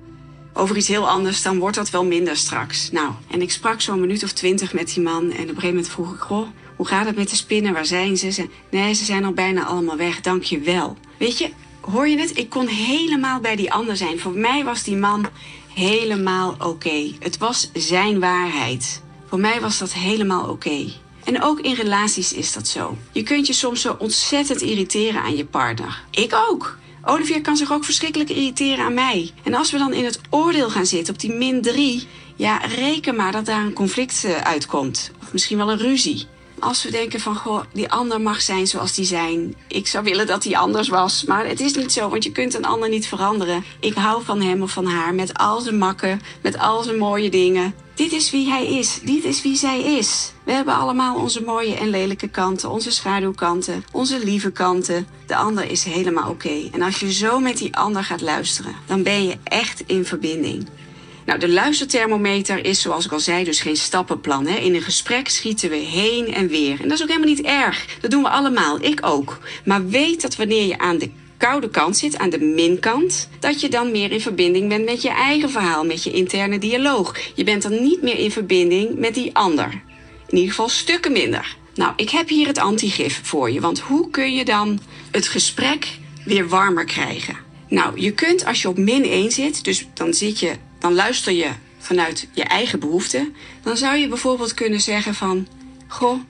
over 0.52 0.76
iets 0.76 0.88
heel 0.88 1.08
anders, 1.08 1.42
dan 1.42 1.58
wordt 1.58 1.76
dat 1.76 1.90
wel 1.90 2.04
minder 2.04 2.36
straks. 2.36 2.90
Nou, 2.90 3.12
en 3.30 3.42
ik 3.42 3.50
sprak 3.50 3.80
zo'n 3.80 4.00
minuut 4.00 4.24
of 4.24 4.32
twintig 4.32 4.72
met 4.72 4.94
die 4.94 5.02
man. 5.02 5.22
En 5.22 5.26
op 5.26 5.32
een 5.32 5.46
gegeven 5.46 5.68
moment 5.68 5.88
vroeg 5.88 6.14
ik, 6.14 6.20
goh, 6.20 6.46
hoe 6.78 6.86
gaat 6.86 7.06
het 7.06 7.16
met 7.16 7.30
de 7.30 7.36
spinnen? 7.36 7.72
Waar 7.72 7.86
zijn 7.86 8.16
ze? 8.16 8.48
Nee, 8.70 8.94
ze 8.94 9.04
zijn 9.04 9.24
al 9.24 9.32
bijna 9.32 9.64
allemaal 9.64 9.96
weg. 9.96 10.20
Dank 10.20 10.42
je 10.42 10.58
wel. 10.58 10.96
Weet 11.18 11.38
je, 11.38 11.50
hoor 11.80 12.08
je 12.08 12.18
het? 12.18 12.38
Ik 12.38 12.48
kon 12.48 12.66
helemaal 12.66 13.40
bij 13.40 13.56
die 13.56 13.72
ander 13.72 13.96
zijn. 13.96 14.20
Voor 14.20 14.32
mij 14.32 14.64
was 14.64 14.82
die 14.82 14.96
man 14.96 15.26
helemaal 15.74 16.54
oké. 16.58 17.12
Het 17.18 17.38
was 17.38 17.70
zijn 17.72 18.20
waarheid. 18.20 19.02
Voor 19.28 19.40
mij 19.40 19.60
was 19.60 19.78
dat 19.78 19.92
helemaal 19.92 20.48
oké. 20.48 20.92
En 21.24 21.42
ook 21.42 21.60
in 21.60 21.74
relaties 21.74 22.32
is 22.32 22.52
dat 22.52 22.68
zo. 22.68 22.96
Je 23.12 23.22
kunt 23.22 23.46
je 23.46 23.52
soms 23.52 23.80
zo 23.80 23.96
ontzettend 23.98 24.60
irriteren 24.60 25.22
aan 25.22 25.36
je 25.36 25.44
partner. 25.44 26.02
Ik 26.10 26.34
ook. 26.48 26.78
Olivier 27.04 27.40
kan 27.40 27.56
zich 27.56 27.72
ook 27.72 27.84
verschrikkelijk 27.84 28.30
irriteren 28.30 28.84
aan 28.84 28.94
mij. 28.94 29.30
En 29.42 29.54
als 29.54 29.70
we 29.70 29.78
dan 29.78 29.92
in 29.92 30.04
het 30.04 30.20
oordeel 30.30 30.70
gaan 30.70 30.86
zitten 30.86 31.14
op 31.14 31.20
die 31.20 31.32
min 31.32 31.62
3, 31.62 32.06
ja, 32.36 32.56
reken 32.56 33.16
maar 33.16 33.32
dat 33.32 33.46
daar 33.46 33.64
een 33.64 33.72
conflict 33.72 34.24
eh, 34.24 34.36
uitkomt. 34.36 35.10
Of 35.22 35.32
misschien 35.32 35.56
wel 35.56 35.70
een 35.70 35.78
ruzie. 35.78 36.26
Als 36.60 36.82
we 36.82 36.90
denken 36.90 37.20
van, 37.20 37.36
goh, 37.36 37.62
die 37.72 37.90
ander 37.90 38.20
mag 38.20 38.40
zijn 38.40 38.66
zoals 38.66 38.94
die 38.94 39.04
zijn. 39.04 39.54
Ik 39.68 39.86
zou 39.86 40.04
willen 40.04 40.26
dat 40.26 40.44
hij 40.44 40.56
anders 40.56 40.88
was. 40.88 41.24
Maar 41.24 41.46
het 41.46 41.60
is 41.60 41.74
niet 41.74 41.92
zo, 41.92 42.08
want 42.08 42.24
je 42.24 42.32
kunt 42.32 42.54
een 42.54 42.64
ander 42.64 42.88
niet 42.88 43.06
veranderen. 43.06 43.64
Ik 43.80 43.94
hou 43.94 44.24
van 44.24 44.42
hem 44.42 44.62
of 44.62 44.70
van 44.70 44.86
haar 44.86 45.14
met 45.14 45.34
al 45.34 45.60
zijn 45.60 45.78
makken, 45.78 46.20
met 46.40 46.58
al 46.58 46.82
zijn 46.82 46.98
mooie 46.98 47.30
dingen. 47.30 47.74
Dit 47.94 48.12
is 48.12 48.30
wie 48.30 48.48
hij 48.48 48.66
is. 48.66 49.00
Dit 49.02 49.24
is 49.24 49.42
wie 49.42 49.56
zij 49.56 49.82
is. 49.82 50.32
We 50.44 50.52
hebben 50.52 50.74
allemaal 50.74 51.16
onze 51.16 51.42
mooie 51.42 51.74
en 51.74 51.88
lelijke 51.88 52.28
kanten, 52.28 52.70
onze 52.70 52.90
schaduwkanten, 52.90 53.84
onze 53.92 54.24
lieve 54.24 54.50
kanten. 54.50 55.06
De 55.26 55.36
ander 55.36 55.70
is 55.70 55.84
helemaal 55.84 56.30
oké. 56.30 56.68
En 56.72 56.82
als 56.82 57.00
je 57.00 57.12
zo 57.12 57.40
met 57.40 57.58
die 57.58 57.76
ander 57.76 58.04
gaat 58.04 58.20
luisteren, 58.20 58.74
dan 58.86 59.02
ben 59.02 59.24
je 59.24 59.36
echt 59.44 59.82
in 59.86 60.04
verbinding. 60.04 60.68
Nou, 61.28 61.40
de 61.40 61.48
luisterthermometer 61.48 62.64
is, 62.64 62.80
zoals 62.80 63.04
ik 63.04 63.12
al 63.12 63.20
zei, 63.20 63.44
dus 63.44 63.60
geen 63.60 63.76
stappenplan. 63.76 64.46
Hè. 64.46 64.56
In 64.56 64.74
een 64.74 64.82
gesprek 64.82 65.28
schieten 65.28 65.70
we 65.70 65.76
heen 65.76 66.34
en 66.34 66.48
weer. 66.48 66.80
En 66.80 66.88
dat 66.88 66.92
is 66.92 67.02
ook 67.02 67.08
helemaal 67.08 67.28
niet 67.28 67.42
erg. 67.42 67.98
Dat 68.00 68.10
doen 68.10 68.22
we 68.22 68.28
allemaal, 68.28 68.82
ik 68.82 69.06
ook. 69.06 69.38
Maar 69.64 69.88
weet 69.88 70.22
dat 70.22 70.36
wanneer 70.36 70.66
je 70.66 70.78
aan 70.78 70.98
de 70.98 71.10
koude 71.36 71.68
kant 71.70 71.96
zit, 71.96 72.18
aan 72.18 72.30
de 72.30 72.38
minkant, 72.38 73.28
dat 73.40 73.60
je 73.60 73.68
dan 73.68 73.90
meer 73.90 74.12
in 74.12 74.20
verbinding 74.20 74.68
bent 74.68 74.84
met 74.84 75.02
je 75.02 75.08
eigen 75.08 75.50
verhaal, 75.50 75.84
met 75.84 76.02
je 76.02 76.10
interne 76.10 76.58
dialoog. 76.58 77.18
Je 77.34 77.44
bent 77.44 77.62
dan 77.62 77.82
niet 77.82 78.02
meer 78.02 78.18
in 78.18 78.30
verbinding 78.30 78.98
met 78.98 79.14
die 79.14 79.34
ander. 79.34 79.82
In 80.28 80.36
ieder 80.36 80.50
geval 80.50 80.68
stukken 80.68 81.12
minder. 81.12 81.56
Nou, 81.74 81.92
ik 81.96 82.10
heb 82.10 82.28
hier 82.28 82.46
het 82.46 82.58
antigif 82.58 83.20
voor 83.22 83.50
je, 83.50 83.60
want 83.60 83.80
hoe 83.80 84.10
kun 84.10 84.34
je 84.34 84.44
dan 84.44 84.80
het 85.10 85.28
gesprek 85.28 85.88
weer 86.24 86.48
warmer 86.48 86.84
krijgen? 86.84 87.36
Nou, 87.68 88.00
je 88.00 88.12
kunt 88.12 88.44
als 88.44 88.62
je 88.62 88.68
op 88.68 88.78
min 88.78 89.04
1 89.04 89.30
zit, 89.30 89.64
dus 89.64 89.86
dan, 89.94 90.14
zit 90.14 90.40
je, 90.40 90.52
dan 90.88 90.96
luister 90.96 91.32
je 91.32 91.50
vanuit 91.78 92.28
je 92.32 92.42
eigen 92.42 92.80
behoeften, 92.80 93.34
dan 93.62 93.76
zou 93.76 93.96
je 93.96 94.08
bijvoorbeeld 94.08 94.54
kunnen 94.54 94.80
zeggen 94.80 95.14
van, 95.14 95.46
goh, 95.86 96.20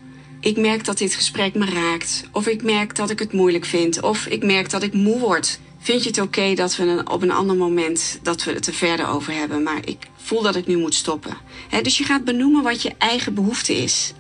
ik 0.41 0.57
merk 0.57 0.85
dat 0.85 0.99
dit 0.99 1.15
gesprek 1.15 1.55
me 1.55 1.65
raakt, 1.65 2.23
of 2.33 2.47
ik 2.47 2.63
merk 2.63 2.97
dat 2.97 3.11
ik 3.11 3.19
het 3.19 3.33
moeilijk 3.33 3.65
vind, 3.65 4.03
of 4.03 4.27
ik 4.27 4.45
merk 4.45 4.71
dat 4.71 4.83
ik 4.83 4.93
moe 4.93 5.19
word. 5.19 5.59
Vind 5.79 6.03
je 6.03 6.09
het 6.09 6.21
oké 6.21 6.55
dat 6.55 6.77
we 6.77 6.83
een, 6.83 7.11
op 7.11 7.23
een 7.23 7.31
ander 7.31 7.57
moment 7.57 8.19
dat 8.23 8.45
we 8.45 8.53
het 8.53 8.67
er 8.67 8.75
verder 8.75 9.09
over 9.09 9.33
hebben, 9.33 9.63
maar 9.63 9.81
ik 9.85 10.07
voel 10.17 10.43
dat 10.43 10.57
ik 10.57 10.67
nu 10.67 10.77
moet 10.77 10.95
stoppen. 10.95 11.37
dus 11.83 11.99
je 11.99 12.05
gaat 12.05 12.25
benoemen 12.25 12.63
wat 12.63 12.83
je 12.83 12.93
eigen 12.99 13.35
behoefte 13.35 13.77
is. 13.77 14.13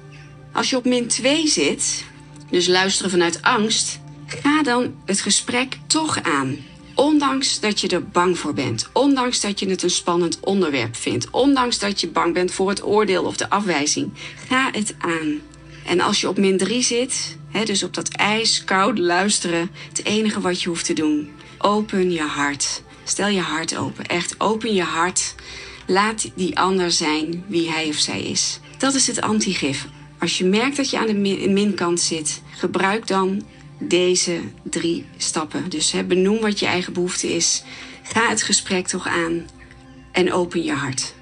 Als 0.52 0.70
je 0.70 0.76
op 0.76 0.84
min 0.84 1.08
2 1.08 1.46
zit, 1.46 2.04
dus 2.50 2.66
luisteren 2.66 3.10
vanuit 3.10 3.42
angst, 3.42 4.00
ga 4.26 4.62
dan 4.62 4.94
het 5.04 5.20
gesprek 5.20 5.78
toch 5.86 6.22
aan. 6.22 6.56
Ondanks 6.98 7.60
dat 7.60 7.80
je 7.80 7.88
er 7.88 8.08
bang 8.08 8.38
voor 8.38 8.54
bent, 8.54 8.88
ondanks 8.92 9.40
dat 9.40 9.60
je 9.60 9.68
het 9.68 9.82
een 9.82 9.90
spannend 9.90 10.40
onderwerp 10.40 10.96
vindt, 10.96 11.30
ondanks 11.30 11.78
dat 11.78 12.00
je 12.00 12.08
bang 12.08 12.34
bent 12.34 12.52
voor 12.52 12.68
het 12.68 12.84
oordeel 12.84 13.24
of 13.24 13.36
de 13.36 13.50
afwijzing, 13.50 14.12
ga 14.48 14.70
het 14.72 14.94
aan. 14.98 15.40
En 15.86 16.00
als 16.00 16.20
je 16.20 16.28
op 16.28 16.38
min 16.38 16.58
3 16.58 16.82
zit, 16.82 17.36
dus 17.64 17.82
op 17.82 17.94
dat 17.94 18.08
ijskoud 18.08 18.98
luisteren, 18.98 19.70
het 19.88 20.04
enige 20.04 20.40
wat 20.40 20.62
je 20.62 20.68
hoeft 20.68 20.84
te 20.84 20.92
doen, 20.92 21.30
open 21.58 22.10
je 22.10 22.22
hart. 22.22 22.82
Stel 23.04 23.28
je 23.28 23.40
hart 23.40 23.76
open, 23.76 24.06
echt 24.06 24.34
open 24.38 24.74
je 24.74 24.82
hart. 24.82 25.34
Laat 25.86 26.30
die 26.34 26.58
ander 26.58 26.90
zijn 26.90 27.44
wie 27.48 27.70
hij 27.70 27.88
of 27.88 27.96
zij 27.96 28.22
is. 28.22 28.60
Dat 28.78 28.94
is 28.94 29.06
het 29.06 29.20
antigif. 29.20 29.86
Als 30.18 30.38
je 30.38 30.44
merkt 30.44 30.76
dat 30.76 30.90
je 30.90 30.98
aan 30.98 31.06
de 31.06 31.48
minkant 31.48 32.00
zit, 32.00 32.42
gebruik 32.50 33.06
dan 33.06 33.42
deze 33.78 34.40
drie 34.62 35.06
stappen. 35.16 35.68
Dus 35.68 35.92
hè, 35.92 36.04
benoem 36.04 36.40
wat 36.40 36.58
je 36.58 36.66
eigen 36.66 36.92
behoefte 36.92 37.34
is. 37.34 37.62
Ga 38.02 38.28
het 38.28 38.42
gesprek 38.42 38.86
toch 38.86 39.06
aan 39.06 39.46
en 40.12 40.32
open 40.32 40.64
je 40.64 40.72
hart. 40.72 41.14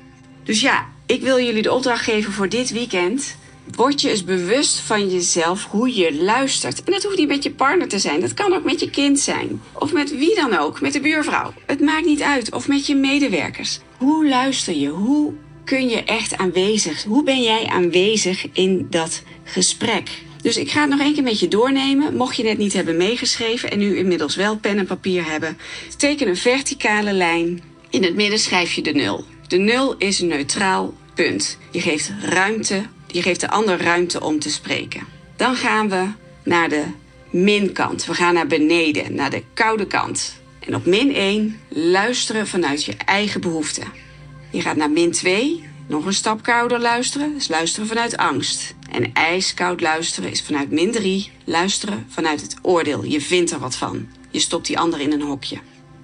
Dus 0.45 0.61
ja, 0.61 0.87
ik 1.07 1.23
wil 1.23 1.41
jullie 1.41 1.63
de 1.63 1.73
opdracht 1.73 2.05
geven 2.05 2.33
voor 2.33 2.49
dit 2.49 2.71
weekend. 2.71 3.37
Word 3.75 4.01
je 4.01 4.11
eens 4.11 4.25
bewust 4.25 4.79
van 4.79 5.09
jezelf 5.09 5.65
hoe 5.65 5.95
je 5.95 6.15
luistert. 6.15 6.85
En 6.85 6.93
dat 6.93 7.03
hoeft 7.03 7.19
niet 7.19 7.29
met 7.29 7.43
je 7.43 7.51
partner 7.51 7.89
te 7.89 7.99
zijn. 7.99 8.21
Dat 8.21 8.35
kan 8.35 8.55
ook 8.55 8.65
met 8.65 8.81
je 8.81 8.91
kind 8.91 9.21
zijn. 9.21 9.63
Of 9.73 9.93
met 9.93 10.17
wie 10.19 10.35
dan 10.35 10.57
ook. 10.57 10.81
Met 10.81 10.93
de 10.93 11.01
buurvrouw. 11.01 11.53
Het 11.67 11.81
maakt 11.81 12.07
niet 12.07 12.23
uit. 12.23 12.53
Of 12.53 12.69
met 12.69 12.87
je 12.87 12.95
medewerkers. 12.95 13.79
Hoe 13.97 14.29
luister 14.29 14.75
je? 14.75 14.89
Hoe 14.89 15.33
kun 15.65 15.89
je 15.89 16.05
echt 16.05 16.37
aanwezig? 16.37 17.05
Hoe 17.05 17.23
ben 17.25 17.43
jij 17.43 17.67
aanwezig 17.67 18.47
in 18.53 18.87
dat 18.91 19.23
gesprek? 19.45 20.11
Dus 20.47 20.57
ik 20.57 20.71
ga 20.71 20.81
het 20.81 20.91
nog 20.91 21.01
één 21.01 21.15
keer 21.15 21.23
met 21.23 21.41
je 21.41 21.49
doornemen. 21.49 22.17
Mocht 22.17 22.37
je 22.37 22.49
het 22.49 22.59
niet 22.59 22.73
hebben 22.73 22.97
meegeschreven 22.97 23.71
en 23.71 23.79
nu 23.79 23.97
inmiddels 23.97 24.37
wel 24.37 24.57
pen 24.57 24.79
en 24.79 24.87
papier 24.87 25.31
hebben, 25.31 25.59
teken 25.97 26.29
een 26.29 26.37
verticale 26.37 27.13
lijn. 27.13 27.63
In 27.91 28.03
het 28.03 28.15
midden 28.15 28.39
schrijf 28.39 28.73
je 28.73 28.83
de 28.83 28.93
nul. 28.93 29.25
De 29.47 29.57
nul 29.57 29.95
is 29.99 30.21
een 30.21 30.29
neutraal 30.29 30.95
punt. 31.15 31.59
Je 31.71 31.81
geeft 31.81 32.13
ruimte, 32.23 32.83
je 33.07 33.23
geeft 33.23 33.41
de 33.41 33.51
ander 33.51 33.81
ruimte 33.81 34.21
om 34.21 34.39
te 34.39 34.51
spreken. 34.51 35.07
Dan 35.37 35.57
gaan 35.57 35.89
we 35.89 36.07
naar 36.45 36.69
de 36.69 36.85
minkant. 37.31 38.05
We 38.05 38.15
gaan 38.15 38.35
naar 38.35 38.47
beneden, 38.47 39.15
naar 39.15 39.31
de 39.31 39.43
koude 39.55 39.87
kant. 39.87 40.37
En 40.61 40.75
op 40.75 40.87
min 40.87 41.15
1 41.15 41.61
luisteren 41.69 42.47
vanuit 42.47 42.85
je 42.85 42.95
eigen 43.05 43.41
behoeften. 43.41 43.85
Je 44.51 44.61
gaat 44.61 44.77
naar 44.77 44.91
min 44.91 45.13
2, 45.13 45.66
nog 45.87 46.05
een 46.05 46.15
stap 46.15 46.43
kouder 46.43 46.81
luisteren, 46.81 47.37
is 47.37 47.49
luisteren 47.49 47.89
vanuit 47.89 48.17
angst. 48.17 48.75
En 48.91 49.13
ijskoud 49.13 49.81
luisteren 49.81 50.31
is 50.31 50.43
vanuit 50.43 50.71
min 50.71 50.93
3 50.93 51.31
luisteren 51.45 52.07
vanuit 52.09 52.41
het 52.41 52.57
oordeel. 52.63 53.05
Je 53.05 53.21
vindt 53.21 53.51
er 53.51 53.59
wat 53.59 53.77
van. 53.77 54.09
Je 54.31 54.41
stopt 54.41 54.67
die 54.67 54.79
ander 54.79 55.01
in 55.01 55.13
een 55.13 55.23
hokje. 55.23 55.59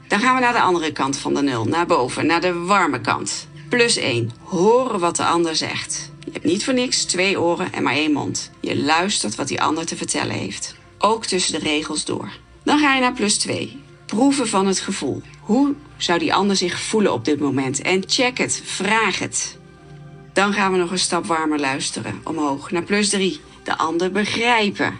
Dan 0.08 0.20
gaan 0.20 0.34
we 0.34 0.40
naar 0.40 0.52
de 0.52 0.60
andere 0.60 0.92
kant 0.92 1.16
van 1.16 1.34
de 1.34 1.42
nul, 1.42 1.64
naar 1.64 1.86
boven, 1.86 2.26
naar 2.26 2.40
de 2.40 2.52
warme 2.52 3.00
kant. 3.00 3.48
Plus 3.68 3.96
1, 3.96 4.30
horen 4.42 5.00
wat 5.00 5.16
de 5.16 5.24
ander 5.24 5.56
zegt. 5.56 6.10
Je 6.24 6.30
hebt 6.32 6.44
niet 6.44 6.64
voor 6.64 6.74
niks 6.74 7.04
twee 7.04 7.40
oren 7.40 7.72
en 7.72 7.82
maar 7.82 7.94
één 7.94 8.12
mond. 8.12 8.50
Je 8.60 8.82
luistert 8.82 9.34
wat 9.34 9.48
die 9.48 9.62
ander 9.62 9.86
te 9.86 9.96
vertellen 9.96 10.34
heeft. 10.34 10.74
Ook 10.98 11.26
tussen 11.26 11.52
de 11.52 11.68
regels 11.68 12.04
door. 12.04 12.32
Dan 12.64 12.78
ga 12.78 12.94
je 12.94 13.00
naar 13.00 13.12
plus 13.12 13.38
2. 13.38 13.80
Proeven 14.06 14.48
van 14.48 14.66
het 14.66 14.80
gevoel. 14.80 15.22
Hoe 15.40 15.74
zou 15.96 16.18
die 16.18 16.34
ander 16.34 16.56
zich 16.56 16.80
voelen 16.80 17.12
op 17.12 17.24
dit 17.24 17.40
moment? 17.40 17.82
En 17.82 18.02
check 18.06 18.38
het, 18.38 18.62
vraag 18.64 19.18
het. 19.18 19.60
Dan 20.32 20.52
gaan 20.52 20.72
we 20.72 20.78
nog 20.78 20.90
een 20.90 20.98
stap 20.98 21.26
warmer 21.26 21.60
luisteren, 21.60 22.20
omhoog, 22.24 22.70
naar 22.70 22.82
plus 22.82 23.08
3. 23.08 23.40
De 23.62 23.76
ander 23.78 24.10
begrijpen. 24.10 24.98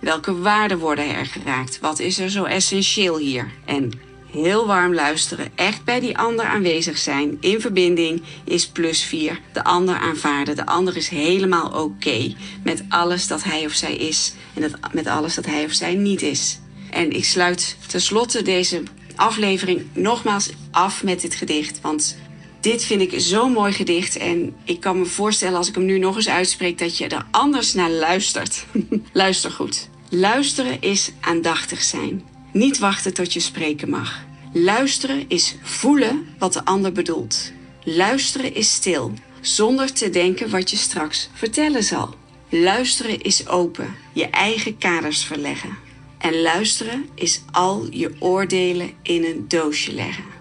Welke 0.00 0.40
waarden 0.40 0.78
worden 0.78 1.14
er 1.14 1.26
geraakt? 1.26 1.80
Wat 1.80 1.98
is 1.98 2.18
er 2.18 2.30
zo 2.30 2.44
essentieel 2.44 3.18
hier? 3.18 3.50
En 3.64 3.92
heel 4.30 4.66
warm 4.66 4.94
luisteren, 4.94 5.48
echt 5.54 5.84
bij 5.84 6.00
die 6.00 6.18
ander 6.18 6.44
aanwezig 6.44 6.98
zijn, 6.98 7.36
in 7.40 7.60
verbinding, 7.60 8.22
is 8.44 8.68
plus 8.68 9.02
4. 9.02 9.40
De 9.52 9.64
ander 9.64 9.96
aanvaarden. 9.96 10.56
De 10.56 10.66
ander 10.66 10.96
is 10.96 11.08
helemaal 11.08 11.82
oké 11.82 12.34
met 12.62 12.84
alles 12.88 13.26
dat 13.26 13.44
hij 13.44 13.64
of 13.64 13.72
zij 13.72 13.96
is 13.96 14.34
en 14.54 14.60
dat, 14.60 14.92
met 14.92 15.06
alles 15.06 15.34
dat 15.34 15.46
hij 15.46 15.64
of 15.64 15.72
zij 15.72 15.94
niet 15.94 16.22
is. 16.22 16.58
En 16.90 17.10
ik 17.10 17.24
sluit 17.24 17.76
tenslotte 17.86 18.42
deze 18.42 18.82
aflevering 19.16 19.86
nogmaals 19.92 20.50
af 20.70 21.02
met 21.02 21.20
dit 21.20 21.34
gedicht, 21.34 21.80
want 21.80 22.16
dit 22.64 22.84
vind 22.84 23.00
ik 23.00 23.12
zo'n 23.16 23.52
mooi 23.52 23.72
gedicht. 23.72 24.16
En 24.16 24.54
ik 24.64 24.80
kan 24.80 24.98
me 24.98 25.04
voorstellen 25.04 25.56
als 25.56 25.68
ik 25.68 25.74
hem 25.74 25.84
nu 25.84 25.98
nog 25.98 26.16
eens 26.16 26.28
uitspreek 26.28 26.78
dat 26.78 26.98
je 26.98 27.08
er 27.08 27.26
anders 27.30 27.74
naar 27.74 27.90
luistert. 27.90 28.64
Luister 29.12 29.50
goed. 29.50 29.88
Luisteren 30.08 30.80
is 30.80 31.10
aandachtig 31.20 31.82
zijn. 31.82 32.24
Niet 32.52 32.78
wachten 32.78 33.14
tot 33.14 33.32
je 33.32 33.40
spreken 33.40 33.90
mag. 33.90 34.24
Luisteren 34.52 35.24
is 35.28 35.56
voelen 35.62 36.26
wat 36.38 36.52
de 36.52 36.64
ander 36.64 36.92
bedoelt. 36.92 37.52
Luisteren 37.82 38.54
is 38.54 38.72
stil, 38.72 39.12
zonder 39.40 39.92
te 39.92 40.10
denken 40.10 40.50
wat 40.50 40.70
je 40.70 40.76
straks 40.76 41.30
vertellen 41.32 41.82
zal. 41.82 42.14
Luisteren 42.48 43.22
is 43.22 43.48
open, 43.48 43.94
je 44.12 44.26
eigen 44.26 44.78
kaders 44.78 45.24
verleggen. 45.24 45.76
En 46.18 46.42
luisteren 46.42 47.08
is 47.14 47.40
al 47.50 47.86
je 47.90 48.14
oordelen 48.18 48.90
in 49.02 49.24
een 49.24 49.44
doosje 49.48 49.92
leggen. 49.92 50.33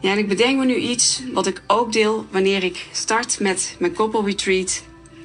Ja, 0.00 0.10
en 0.10 0.18
ik 0.18 0.28
bedenk 0.28 0.58
me 0.58 0.64
nu 0.64 0.76
iets 0.76 1.22
wat 1.32 1.46
ik 1.46 1.62
ook 1.66 1.92
deel 1.92 2.26
wanneer 2.30 2.64
ik 2.64 2.86
start 2.92 3.40
met 3.40 3.76
mijn 3.78 3.92
koppelretreat. 3.92 4.82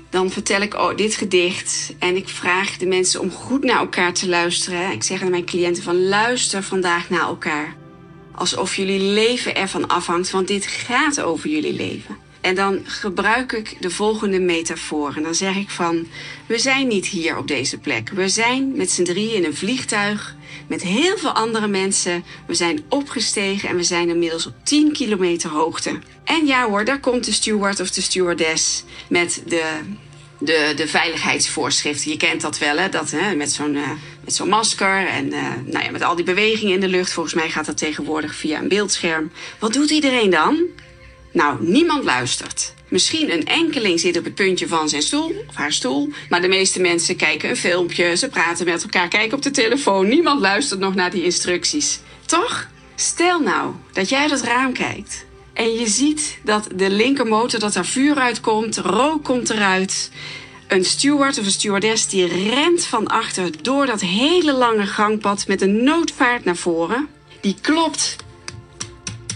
Dan 0.09 0.31
vertel 0.31 0.61
ik 0.61 0.73
oh, 0.73 0.95
dit 0.97 1.15
gedicht 1.15 1.93
en 1.99 2.15
ik 2.15 2.27
vraag 2.27 2.77
de 2.77 2.85
mensen 2.85 3.19
om 3.19 3.31
goed 3.31 3.63
naar 3.63 3.79
elkaar 3.79 4.13
te 4.13 4.27
luisteren. 4.27 4.91
Ik 4.91 5.03
zeg 5.03 5.21
aan 5.21 5.29
mijn 5.29 5.45
cliënten 5.45 5.83
van 5.83 6.07
luister 6.07 6.63
vandaag 6.63 7.09
naar 7.09 7.27
elkaar. 7.27 7.75
Alsof 8.31 8.75
jullie 8.75 8.99
leven 8.99 9.55
ervan 9.55 9.88
afhangt, 9.88 10.31
want 10.31 10.47
dit 10.47 10.65
gaat 10.65 11.21
over 11.21 11.49
jullie 11.49 11.73
leven. 11.73 12.17
En 12.41 12.55
dan 12.55 12.79
gebruik 12.83 13.51
ik 13.51 13.77
de 13.79 13.89
volgende 13.89 14.39
metafoor. 14.39 15.13
En 15.15 15.23
dan 15.23 15.35
zeg 15.35 15.55
ik 15.55 15.69
van, 15.69 16.07
we 16.45 16.59
zijn 16.59 16.88
niet 16.88 17.05
hier 17.05 17.38
op 17.38 17.47
deze 17.47 17.77
plek. 17.77 18.09
We 18.09 18.29
zijn 18.29 18.71
met 18.75 18.91
z'n 18.91 19.03
drieën 19.03 19.35
in 19.35 19.45
een 19.45 19.55
vliegtuig 19.55 20.35
met 20.67 20.82
heel 20.82 21.17
veel 21.17 21.32
andere 21.32 21.67
mensen. 21.67 22.23
We 22.47 22.54
zijn 22.54 22.84
opgestegen 22.89 23.69
en 23.69 23.75
we 23.75 23.84
zijn 23.84 24.10
inmiddels 24.10 24.45
op 24.45 24.54
10 24.63 24.91
kilometer 24.91 25.49
hoogte. 25.49 25.99
En 26.23 26.45
ja 26.45 26.67
hoor, 26.69 26.86
daar 26.86 26.99
komt 26.99 27.25
de 27.25 27.32
steward 27.32 27.80
of 27.80 27.91
de 27.91 28.01
stewardess 28.01 28.84
met 29.08 29.43
de, 29.45 29.80
de, 30.39 30.73
de 30.75 30.88
veiligheidsvoorschriften. 30.88 32.12
Je 32.12 32.17
kent 32.17 32.41
dat 32.41 32.58
wel, 32.58 32.78
hè? 32.78 32.89
Dat, 32.89 33.12
hè? 33.12 33.36
met 33.36 33.51
zo'n 33.51 33.75
uh, 33.75 33.89
met 34.23 34.34
zo'n 34.34 34.49
masker 34.49 35.08
en 35.08 35.25
uh, 35.25 35.41
nou 35.65 35.86
ja, 35.86 35.91
met 35.91 36.01
al 36.01 36.15
die 36.15 36.25
bewegingen 36.25 36.73
in 36.73 36.80
de 36.80 36.88
lucht. 36.88 37.13
Volgens 37.13 37.36
mij 37.36 37.49
gaat 37.49 37.65
dat 37.65 37.78
tegenwoordig 37.78 38.36
via 38.36 38.60
een 38.60 38.67
beeldscherm. 38.67 39.32
Wat 39.60 39.73
doet 39.73 39.89
iedereen 39.89 40.30
dan? 40.30 40.63
Nou, 41.32 41.58
niemand 41.60 42.04
luistert. 42.04 42.73
Misschien 42.95 43.31
een 43.31 43.45
enkeling 43.45 43.99
zit 43.99 44.17
op 44.17 44.23
het 44.23 44.36
puntje 44.36 44.67
van 44.67 44.89
zijn 44.89 45.01
stoel 45.01 45.34
of 45.47 45.55
haar 45.55 45.73
stoel, 45.73 46.10
maar 46.29 46.41
de 46.41 46.47
meeste 46.47 46.81
mensen 46.81 47.15
kijken 47.15 47.49
een 47.49 47.58
filmpje, 47.58 48.15
ze 48.15 48.29
praten 48.29 48.65
met 48.65 48.84
elkaar, 48.84 49.08
kijken 49.08 49.38
op 49.38 49.43
de 49.43 49.51
telefoon. 49.51 50.08
Niemand 50.08 50.41
luistert 50.41 50.79
nog 50.79 50.95
naar 50.95 51.12
die 51.12 51.23
instructies. 51.23 51.99
Toch? 52.25 52.67
Stel 52.95 53.39
nou 53.39 53.73
dat 53.93 54.10
jij 54.10 54.27
dat 54.27 54.41
raam 54.41 54.73
kijkt 54.73 55.25
en 55.53 55.73
je 55.73 55.88
ziet 55.88 56.38
dat 56.43 56.67
de 56.75 56.89
linkermotor, 56.89 57.60
dat 57.60 57.75
er 57.75 57.86
vuur 57.86 58.15
uitkomt, 58.15 58.77
rook 58.77 59.23
komt 59.23 59.49
eruit. 59.49 60.12
Een 60.67 60.86
steward 60.86 61.39
of 61.39 61.45
een 61.45 61.51
stewardess 61.51 62.08
die 62.08 62.27
rent 62.27 62.86
van 62.86 63.08
achter 63.08 63.49
door 63.62 63.86
dat 63.86 64.01
hele 64.01 64.53
lange 64.53 64.86
gangpad 64.86 65.47
met 65.47 65.62
een 65.62 65.84
noodvaart 65.84 66.43
naar 66.43 66.55
voren. 66.55 67.08
Die 67.41 67.55
klopt 67.62 68.15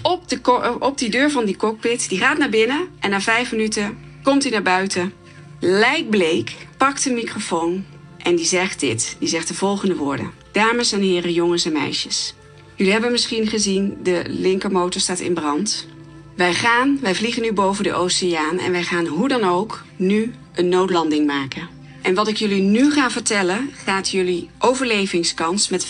op, 0.02 0.30
de, 0.30 0.40
eh, 0.42 0.76
op 0.80 0.98
die 0.98 1.10
deur 1.10 1.32
van 1.32 1.46
die 1.46 1.58
cockpit. 1.58 2.10
Die 2.10 2.20
gaat 2.20 2.38
naar 2.38 2.50
binnen 2.50 2.88
en 3.00 3.10
na 3.10 3.22
vijf 3.22 3.52
minuten 3.52 3.98
komt 4.24 4.44
hij 4.44 4.52
naar 4.52 4.62
buiten. 4.62 5.14
Lijkbleek, 5.60 6.56
pakt 6.78 7.04
de 7.04 7.12
microfoon 7.12 7.86
en 8.18 8.36
die 8.36 8.46
zegt 8.46 8.80
dit. 8.80 9.16
Die 9.20 9.28
zegt 9.28 9.48
de 9.48 9.54
volgende 9.54 9.96
woorden. 9.96 10.32
Dames 10.52 10.92
en 10.92 11.02
heren, 11.02 11.34
jongens 11.34 11.66
en 11.66 11.74
meisjes. 11.74 12.34
Jullie 12.76 12.94
hebben 12.94 13.12
misschien 13.12 13.48
gezien, 13.48 13.98
de 14.04 14.24
linkermotor 14.28 15.02
staat 15.02 15.20
in 15.20 15.34
brand. 15.34 15.88
Wij 16.36 16.54
gaan, 16.54 17.00
wij 17.02 17.16
vliegen 17.16 17.42
nu 17.42 17.54
boven 17.54 17.84
de 17.84 17.94
oceaan 17.94 18.60
en 18.60 18.72
wij 18.72 18.84
gaan 18.84 19.06
hoe 19.08 19.28
dan 19.28 19.44
ook 19.44 19.84
nu 19.96 20.34
een 20.54 20.70
noodlanding 20.70 21.26
maken. 21.28 21.68
En 22.02 22.14
wat 22.14 22.28
ik 22.28 22.38
jullie 22.38 22.62
nu 22.62 22.92
ga 22.92 23.12
vertellen, 23.12 23.70
gaat 23.86 24.10
jullie 24.10 24.50
overlevingskans 24.60 25.70
met 25.70 25.88
85% 25.88 25.90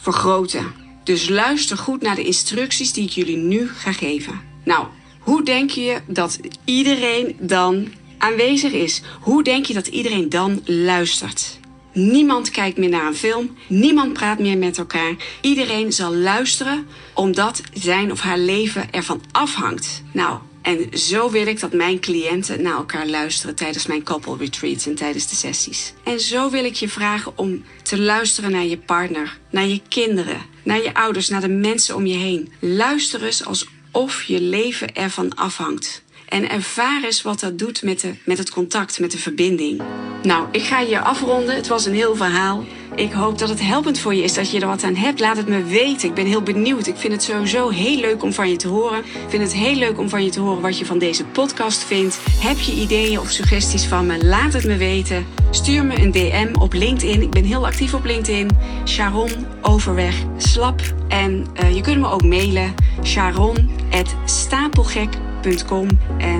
vergroten. 0.00 0.83
Dus 1.04 1.28
luister 1.28 1.76
goed 1.76 2.02
naar 2.02 2.14
de 2.14 2.24
instructies 2.24 2.92
die 2.92 3.04
ik 3.04 3.10
jullie 3.10 3.36
nu 3.36 3.68
ga 3.68 3.92
geven. 3.92 4.40
Nou, 4.64 4.86
hoe 5.18 5.44
denk 5.44 5.70
je 5.70 6.00
dat 6.06 6.38
iedereen 6.64 7.36
dan 7.40 7.92
aanwezig 8.18 8.72
is? 8.72 9.02
Hoe 9.20 9.42
denk 9.42 9.66
je 9.66 9.74
dat 9.74 9.86
iedereen 9.86 10.28
dan 10.28 10.62
luistert? 10.64 11.58
Niemand 11.92 12.50
kijkt 12.50 12.78
meer 12.78 12.88
naar 12.88 13.06
een 13.06 13.14
film. 13.14 13.56
Niemand 13.66 14.12
praat 14.12 14.38
meer 14.38 14.58
met 14.58 14.78
elkaar. 14.78 15.16
Iedereen 15.40 15.92
zal 15.92 16.14
luisteren 16.14 16.86
omdat 17.14 17.60
zijn 17.72 18.10
of 18.10 18.20
haar 18.20 18.38
leven 18.38 18.92
ervan 18.92 19.22
afhangt. 19.32 20.02
Nou, 20.12 20.38
en 20.62 20.98
zo 20.98 21.30
wil 21.30 21.46
ik 21.46 21.60
dat 21.60 21.72
mijn 21.72 22.00
cliënten 22.00 22.62
naar 22.62 22.76
elkaar 22.76 23.06
luisteren 23.06 23.54
tijdens 23.54 23.86
mijn 23.86 24.02
couple 24.02 24.36
retreats 24.36 24.86
en 24.86 24.94
tijdens 24.94 25.28
de 25.28 25.36
sessies. 25.36 25.92
En 26.04 26.20
zo 26.20 26.50
wil 26.50 26.64
ik 26.64 26.74
je 26.74 26.88
vragen 26.88 27.38
om 27.38 27.64
te 27.82 27.98
luisteren 28.00 28.50
naar 28.50 28.64
je 28.64 28.78
partner, 28.78 29.38
naar 29.50 29.66
je 29.66 29.80
kinderen, 29.88 30.40
naar 30.64 30.82
je 30.82 30.94
ouders, 30.94 31.28
naar 31.28 31.40
de 31.40 31.48
mensen 31.48 31.94
om 31.94 32.06
je 32.06 32.16
heen. 32.16 32.52
Luister 32.58 33.24
eens 33.24 33.44
alsof 33.44 34.22
je 34.22 34.40
leven 34.40 34.94
ervan 34.94 35.34
afhangt. 35.34 36.02
En 36.28 36.50
ervaar 36.50 37.04
eens 37.04 37.22
wat 37.22 37.40
dat 37.40 37.58
doet 37.58 37.82
met, 37.82 38.00
de, 38.00 38.14
met 38.24 38.38
het 38.38 38.50
contact, 38.50 39.00
met 39.00 39.10
de 39.10 39.18
verbinding. 39.18 39.82
Nou, 40.22 40.48
ik 40.50 40.62
ga 40.62 40.84
hier 40.84 41.00
afronden. 41.00 41.54
Het 41.54 41.66
was 41.68 41.86
een 41.86 41.94
heel 41.94 42.16
verhaal. 42.16 42.64
Ik 42.96 43.12
hoop 43.12 43.38
dat 43.38 43.48
het 43.48 43.60
helpend 43.60 43.98
voor 43.98 44.14
je 44.14 44.22
is, 44.22 44.34
dat 44.34 44.50
je 44.50 44.60
er 44.60 44.66
wat 44.66 44.84
aan 44.84 44.94
hebt. 44.94 45.20
Laat 45.20 45.36
het 45.36 45.48
me 45.48 45.64
weten. 45.64 46.08
Ik 46.08 46.14
ben 46.14 46.26
heel 46.26 46.42
benieuwd. 46.42 46.86
Ik 46.86 46.96
vind 46.96 47.12
het 47.12 47.22
sowieso 47.22 47.68
heel 47.68 48.00
leuk 48.00 48.22
om 48.22 48.32
van 48.32 48.50
je 48.50 48.56
te 48.56 48.68
horen. 48.68 48.98
Ik 48.98 49.04
vind 49.28 49.42
het 49.42 49.54
heel 49.54 49.74
leuk 49.74 49.98
om 49.98 50.08
van 50.08 50.24
je 50.24 50.30
te 50.30 50.40
horen 50.40 50.62
wat 50.62 50.78
je 50.78 50.86
van 50.86 50.98
deze 50.98 51.24
podcast 51.24 51.84
vindt. 51.84 52.18
Heb 52.40 52.58
je 52.58 52.72
ideeën 52.72 53.20
of 53.20 53.30
suggesties 53.30 53.84
van 53.84 54.06
me? 54.06 54.24
Laat 54.24 54.52
het 54.52 54.64
me 54.64 54.76
weten. 54.76 55.26
Stuur 55.50 55.84
me 55.84 55.98
een 55.98 56.10
DM 56.10 56.48
op 56.60 56.72
LinkedIn. 56.72 57.22
Ik 57.22 57.30
ben 57.30 57.44
heel 57.44 57.66
actief 57.66 57.94
op 57.94 58.04
LinkedIn. 58.04 58.50
Sharon 58.84 59.30
Overweg 59.62 60.14
Slap. 60.36 60.80
En 61.08 61.46
uh, 61.62 61.74
je 61.74 61.80
kunt 61.80 62.00
me 62.00 62.08
ook 62.08 62.24
mailen. 62.24 62.74
Sharon.stapelgek.com 63.02 65.88
En 66.18 66.33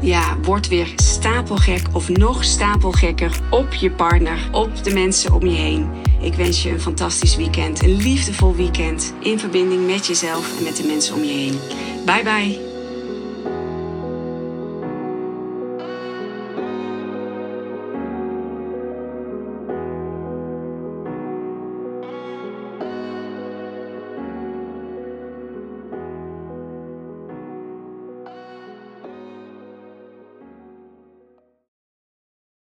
ja, 0.00 0.36
word 0.42 0.68
weer 0.68 0.92
stapelgek 0.96 1.86
of 1.92 2.08
nog 2.08 2.44
stapelgekker 2.44 3.40
op 3.50 3.72
je 3.72 3.90
partner, 3.90 4.48
op 4.52 4.84
de 4.84 4.92
mensen 4.92 5.32
om 5.32 5.46
je 5.46 5.56
heen. 5.56 5.90
Ik 6.20 6.34
wens 6.34 6.62
je 6.62 6.70
een 6.70 6.80
fantastisch 6.80 7.36
weekend, 7.36 7.82
een 7.82 7.96
liefdevol 7.96 8.54
weekend 8.54 9.14
in 9.20 9.38
verbinding 9.38 9.86
met 9.86 10.06
jezelf 10.06 10.58
en 10.58 10.64
met 10.64 10.76
de 10.76 10.86
mensen 10.86 11.14
om 11.14 11.24
je 11.24 11.32
heen. 11.32 11.58
Bye 12.04 12.22
bye. 12.22 12.67